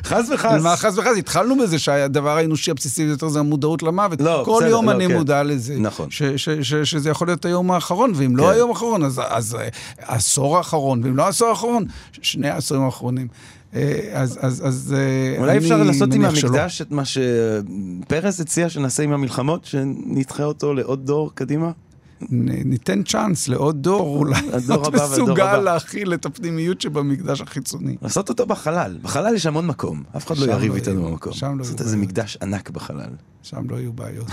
[0.04, 0.62] חס וחס.
[0.62, 4.20] מה חס וחס, התחלנו בזה שהדבר האנושי הבסיסי ביותר זה המודעות למוות.
[4.20, 5.14] לא, כל בסדר, יום לא, אני כן.
[5.16, 5.78] מודע לזה.
[5.78, 6.10] נכון.
[6.10, 8.36] ש- ש- ש- שזה יכול להיות היום האחרון, ואם כן.
[8.36, 9.68] לא היום האחרון, אז- אז אה,
[9.98, 13.28] העשור האחרון, ואם לא העשור האחרון, ש- שני העשורים האחרונים.
[13.74, 16.48] אה, אז, אז, אז אה, אולי אפשר לעשות עם מניח שלא.
[16.48, 21.70] המקדש את מה שפרס הציע שנעשה עם המלחמות, שנדחה אותו לעוד דור קדימה?
[22.30, 25.56] ניתן צ'אנס לעוד דור, אולי להיות מסוגל.
[25.56, 27.96] להכיל את הפנימיות שבמקדש החיצוני.
[28.02, 28.98] לעשות אותו בחלל.
[29.02, 30.02] בחלל יש המון מקום.
[30.16, 31.32] אף אחד לא שם יריב לא איתנו במקום.
[31.32, 32.10] שם לא לעשות יהיו איזה בעיות.
[32.10, 33.10] מקדש ענק בחלל.
[33.42, 34.26] שם לא יהיו בעיות.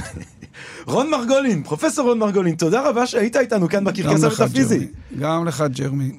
[0.87, 4.87] רון מרגולין, פרופסור רון מרגולין, תודה רבה שהיית איתנו כאן בקרקס המטאפיזי.
[5.19, 6.11] גם לך, ג'רמי.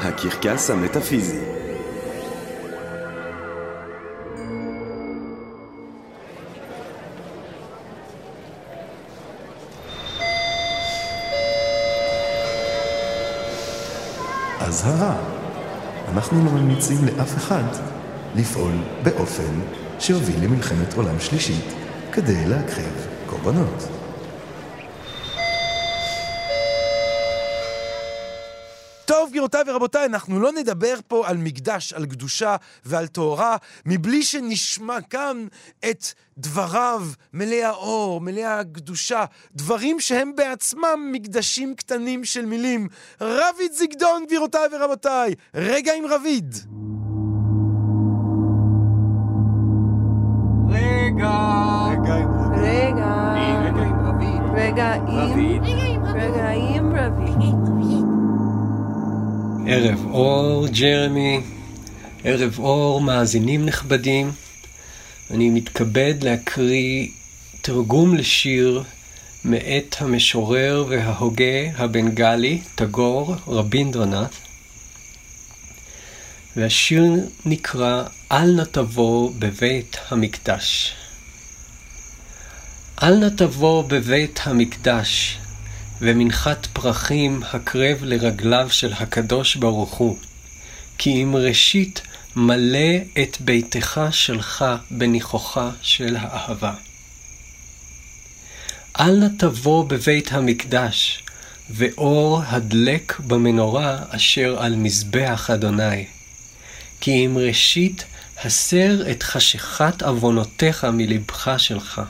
[0.00, 1.63] הקרקס המטאפיזי.
[14.66, 15.16] אזהרה,
[16.12, 17.64] אנחנו לא ממליצים לאף אחד
[18.34, 19.60] לפעול באופן
[19.98, 21.64] שיוביל למלחמת עולם שלישית
[22.12, 23.93] כדי להקריב קורבנות.
[29.34, 33.56] גבירותיי ורבותיי, אנחנו לא נדבר פה על מקדש, על קדושה ועל טהרה,
[33.86, 35.46] מבלי שנשמע כאן
[35.90, 36.04] את
[36.38, 42.88] דבריו מלאי האור, מלאי הקדושה, דברים שהם בעצמם מקדשים קטנים של מילים.
[43.20, 46.54] רביד זיגדון, גבירותיי ורבותיי, רגע עם רביד.
[50.68, 51.30] רגע.
[54.54, 57.83] רגע עם רגע עם רביד.
[59.66, 61.40] ערב אור, ג'רמי,
[62.24, 64.32] ערב אור, מאזינים נכבדים.
[65.30, 67.08] אני מתכבד להקריא
[67.60, 68.82] תרגום לשיר
[69.44, 74.30] מאת המשורר וההוגה הבנגלי, טגור רבינדרנת.
[76.56, 77.04] והשיר
[77.46, 80.94] נקרא "אל נא תבוא בבית המקדש".
[83.02, 85.38] אל נא תבוא בבית המקדש,
[86.00, 90.16] ומנחת פרחים הקרב לרגליו של הקדוש ברוך הוא,
[90.98, 92.02] כי אם ראשית
[92.36, 96.74] מלא את ביתך שלך בניחוחה של האהבה.
[99.00, 101.22] אל נא תבוא בבית המקדש,
[101.70, 106.06] ואור הדלק במנורה אשר על מזבח אדוני.
[107.00, 108.04] כי אם ראשית
[108.44, 112.02] הסר את חשכת עוונותיך מלבך שלך.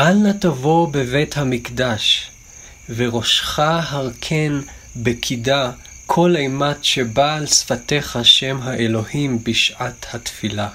[0.00, 2.30] אל נא תבוא בבית המקדש,
[2.88, 4.52] וראשך הרכן
[4.96, 5.70] בקידה
[6.06, 10.68] כל אימת שבא על שפתיך שם האלוהים בשעת התפילה.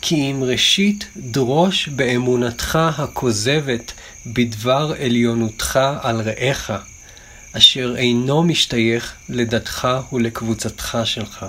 [0.00, 3.92] כי אם ראשית דרוש באמונתך הכוזבת
[4.26, 6.70] בדבר עליונותך על רעך,
[7.52, 11.46] אשר אינו משתייך לדתך ולקבוצתך שלך.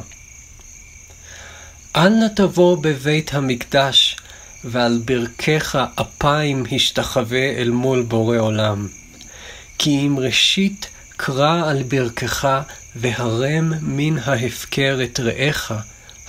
[1.95, 4.15] אל נא תבוא בבית המקדש,
[4.63, 8.87] ועל ברכך אפיים השתחווה אל מול בורא עולם.
[9.77, 10.87] כי אם ראשית
[11.17, 12.61] קרא על ברכך,
[12.95, 15.71] והרם מן ההפקר את רעך,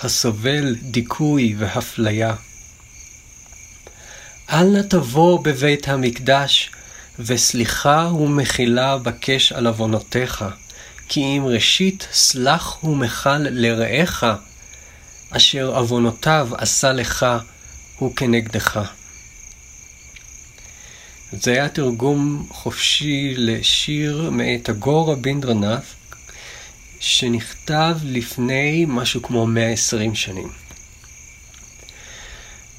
[0.03, 2.35] הסובל דיכוי והפליה.
[4.51, 6.70] אל נא תבוא בבית המקדש,
[7.18, 10.45] וסליחה ומחילה בקש על עוונותיך,
[11.09, 14.24] כי אם ראשית סלח ומחל לרעך,
[15.30, 17.26] אשר עוונותיו עשה לך,
[17.99, 18.93] הוא כנגדך.
[21.33, 25.83] זה היה תרגום חופשי לשיר מאת הגור רבינדרנת'
[27.01, 30.49] שנכתב לפני משהו כמו 120 שנים.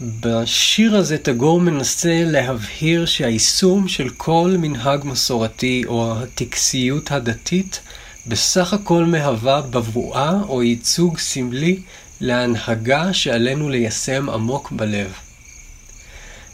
[0.01, 7.79] בשיר הזה תגור מנסה להבהיר שהיישום של כל מנהג מסורתי או הטקסיות הדתית
[8.27, 11.79] בסך הכל מהווה בבואה או ייצוג סמלי
[12.21, 15.13] להנהגה שעלינו ליישם עמוק בלב.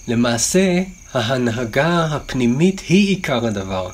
[0.07, 0.81] למעשה,
[1.13, 3.89] ההנהגה הפנימית היא עיקר הדבר,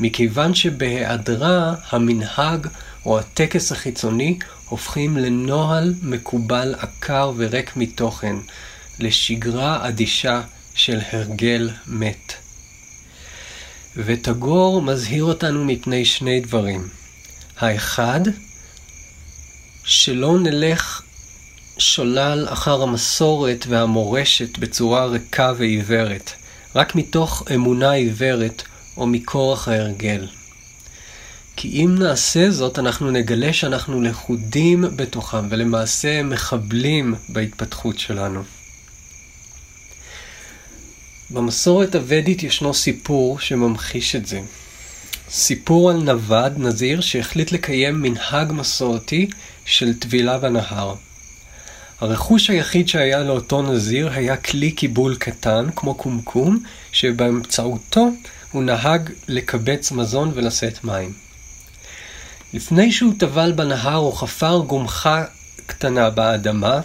[0.00, 2.66] מכיוון שבהיעדרה המנהג
[3.06, 4.38] או הטקס החיצוני
[4.68, 8.36] הופכים לנוהל מקובל עקר וריק מתוכן,
[8.98, 10.42] לשגרה אדישה
[10.74, 12.32] של הרגל מת.
[13.96, 16.88] ותגור מזהיר אותנו מפני שני דברים.
[17.58, 18.20] האחד,
[19.88, 21.02] שלא נלך
[21.78, 26.32] שולל אחר המסורת והמורשת בצורה ריקה ועיוורת,
[26.74, 28.62] רק מתוך אמונה עיוורת
[28.96, 30.26] או מכורח ההרגל.
[31.56, 38.42] כי אם נעשה זאת, אנחנו נגלה שאנחנו לכודים בתוכם, ולמעשה מחבלים בהתפתחות שלנו.
[41.30, 44.40] במסורת הוודית ישנו סיפור שממחיש את זה.
[45.30, 49.28] סיפור על נווד, נזיר, שהחליט לקיים מנהג מסורתי
[49.68, 50.94] של טבילה בנהר.
[52.00, 56.62] הרכוש היחיד שהיה לאותו נזיר היה כלי קיבול קטן, כמו קומקום,
[56.92, 58.08] שבאמצעותו
[58.52, 61.12] הוא נהג לקבץ מזון ולשאת מים.
[62.52, 65.24] לפני שהוא טבל בנהר הוא חפר גומחה
[65.66, 66.80] קטנה באדמה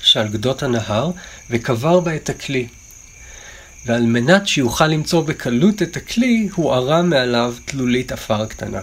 [0.00, 1.10] שעל גדות הנהר
[1.50, 2.68] וקבר בה את הכלי.
[3.86, 8.80] ועל מנת שיוכל למצוא בקלות את הכלי, הוא ערם מעליו תלולית עפר קטנה.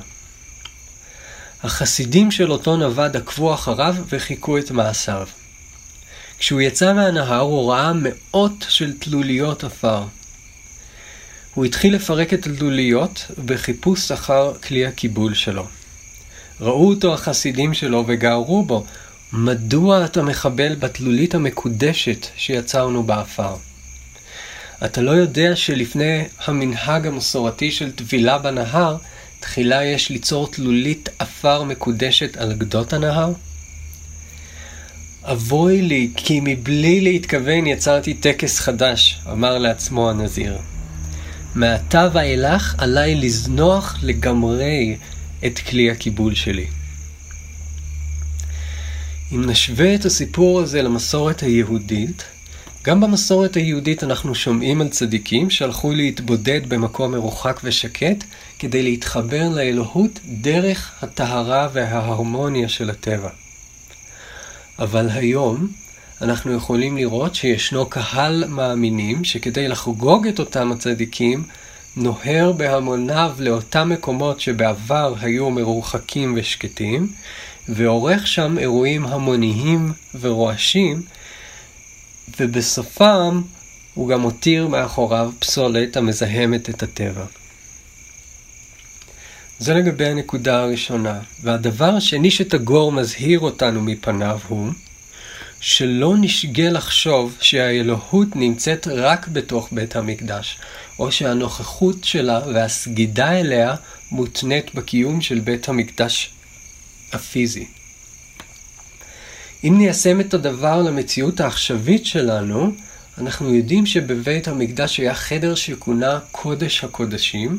[1.63, 5.27] החסידים של אותו נווד עקבו אחריו וחיכו את מעשיו.
[6.39, 10.03] כשהוא יצא מהנהר הוא ראה מאות של תלוליות עפר.
[11.53, 15.67] הוא התחיל לפרק את התלוליות בחיפוש אחר כלי הקיבול שלו.
[16.61, 18.85] ראו אותו החסידים שלו וגערו בו,
[19.33, 23.55] מדוע אתה מחבל בתלולית המקודשת שיצרנו באפר?
[24.85, 28.97] אתה לא יודע שלפני המנהג המסורתי של טבילה בנהר,
[29.41, 33.33] תחילה יש ליצור תלולית עפר מקודשת על גדות הנהר?
[35.23, 40.57] אבוי לי, כי מבלי להתכוון יצרתי טקס חדש, אמר לעצמו הנזיר.
[41.55, 44.97] מעתה ואילך עליי לזנוח לגמרי
[45.45, 46.67] את כלי הקיבול שלי.
[49.31, 52.23] אם נשווה את הסיפור הזה למסורת היהודית,
[52.83, 58.23] גם במסורת היהודית אנחנו שומעים על צדיקים שהלכו להתבודד במקום מרוחק ושקט
[58.61, 63.29] כדי להתחבר לאלוהות דרך הטהרה וההרמוניה של הטבע.
[64.79, 65.67] אבל היום
[66.21, 71.43] אנחנו יכולים לראות שישנו קהל מאמינים שכדי לחגוג את אותם הצדיקים,
[71.95, 77.13] נוהר בהמוניו לאותם מקומות שבעבר היו מרוחקים ושקטים,
[77.69, 81.01] ועורך שם אירועים המוניים ורועשים,
[82.39, 83.41] ובסופם
[83.93, 87.25] הוא גם מותיר מאחוריו פסולת המזהמת את הטבע.
[89.61, 91.19] זה לגבי הנקודה הראשונה.
[91.43, 94.71] והדבר השני שתגור מזהיר אותנו מפניו הוא
[95.59, 100.57] שלא נשגה לחשוב שהאלוהות נמצאת רק בתוך בית המקדש,
[100.99, 103.75] או שהנוכחות שלה והסגידה אליה
[104.11, 106.33] מותנית בקיום של בית המקדש
[107.13, 107.67] הפיזי.
[109.63, 112.71] אם ניישם את הדבר למציאות העכשווית שלנו,
[113.17, 117.57] אנחנו יודעים שבבית המקדש היה חדר שכונה קודש הקודשים,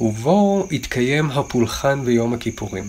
[0.00, 2.88] ובו התקיים הפולחן ביום הכיפורים.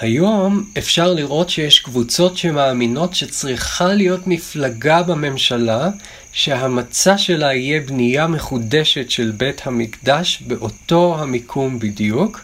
[0.00, 5.90] היום אפשר לראות שיש קבוצות שמאמינות שצריכה להיות מפלגה בממשלה
[6.32, 12.40] שהמצע שלה יהיה בנייה מחודשת של בית המקדש באותו המיקום בדיוק,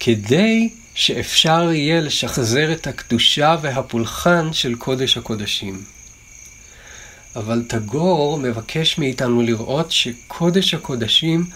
[0.00, 5.82] כדי שאפשר יהיה לשחזר את הקדושה והפולחן של קודש הקודשים.
[7.36, 11.46] אבל תגור מבקש מאיתנו לראות שקודש הקודשים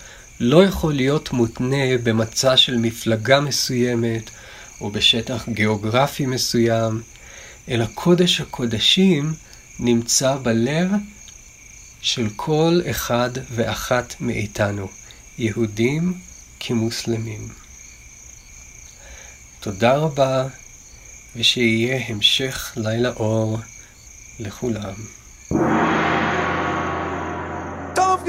[0.41, 4.31] לא יכול להיות מותנה במצע של מפלגה מסוימת
[4.81, 7.03] או בשטח גיאוגרפי מסוים,
[7.69, 9.35] אלא קודש הקודשים
[9.79, 10.91] נמצא בלב
[12.01, 14.89] של כל אחד ואחת מאיתנו,
[15.39, 16.15] יהודים
[16.61, 17.49] כמוסלמים.
[19.61, 20.47] תודה רבה,
[21.37, 23.59] ושיהיה המשך לילה אור
[24.39, 25.16] לכולם.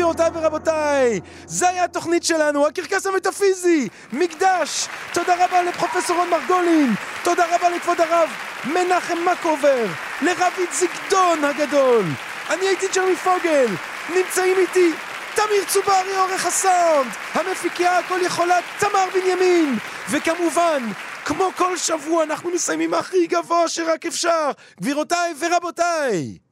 [0.07, 4.87] גבירותיי ורבותיי, זה היה התוכנית שלנו, הקרקס המטאפיזי, מקדש.
[5.13, 6.93] תודה רבה לפרופסור רון מרגולין,
[7.23, 8.29] תודה רבה לכבוד הרב
[8.65, 9.85] מנחם מקובר,
[10.21, 12.05] לרביד זיגדון הגדול.
[12.49, 13.67] אני הייתי ג'רמי פוגל,
[14.15, 14.91] נמצאים איתי
[15.35, 19.77] תמיר צוברי עורך הסאונד, המפיקיה הכל יכולה תמר בנימין,
[20.09, 20.83] וכמובן,
[21.25, 24.51] כמו כל שבוע אנחנו מסיימים הכי גבוה שרק אפשר,
[24.81, 26.46] גבירותיי ורבותיי.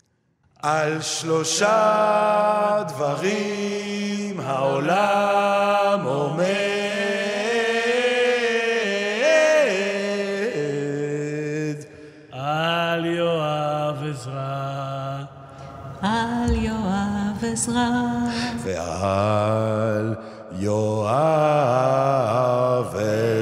[0.66, 6.46] על שלושה דברים העולם עומד.
[12.32, 15.24] על יואב עזרא.
[16.02, 17.90] על יואב עזרא.
[18.64, 20.16] ועל
[20.52, 21.76] יואב
[22.96, 23.35] עזרא.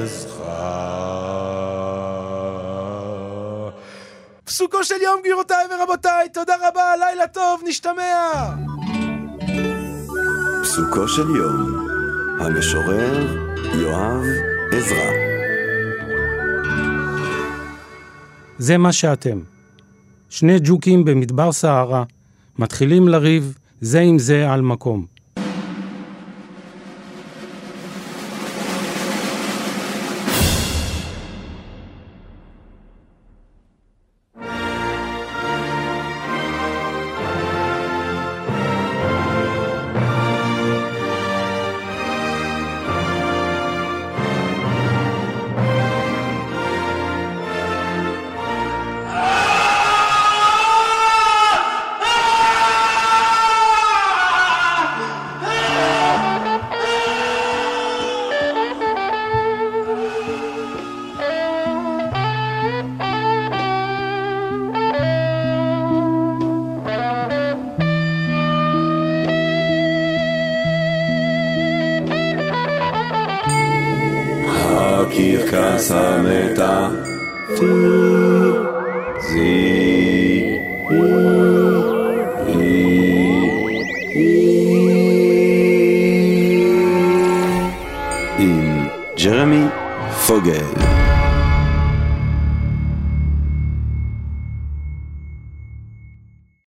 [4.54, 8.50] פסוקו של יום גבירותיי ורבותיי, תודה רבה, לילה טוב, נשתמע!
[10.62, 11.88] פסוקו של יום,
[12.40, 13.36] המשורר
[13.74, 14.24] יואב
[14.72, 15.10] עזרא.
[18.58, 19.40] זה מה שאתם.
[20.30, 22.04] שני ג'וקים במדבר סהרה
[22.58, 25.13] מתחילים לריב זה עם זה על מקום.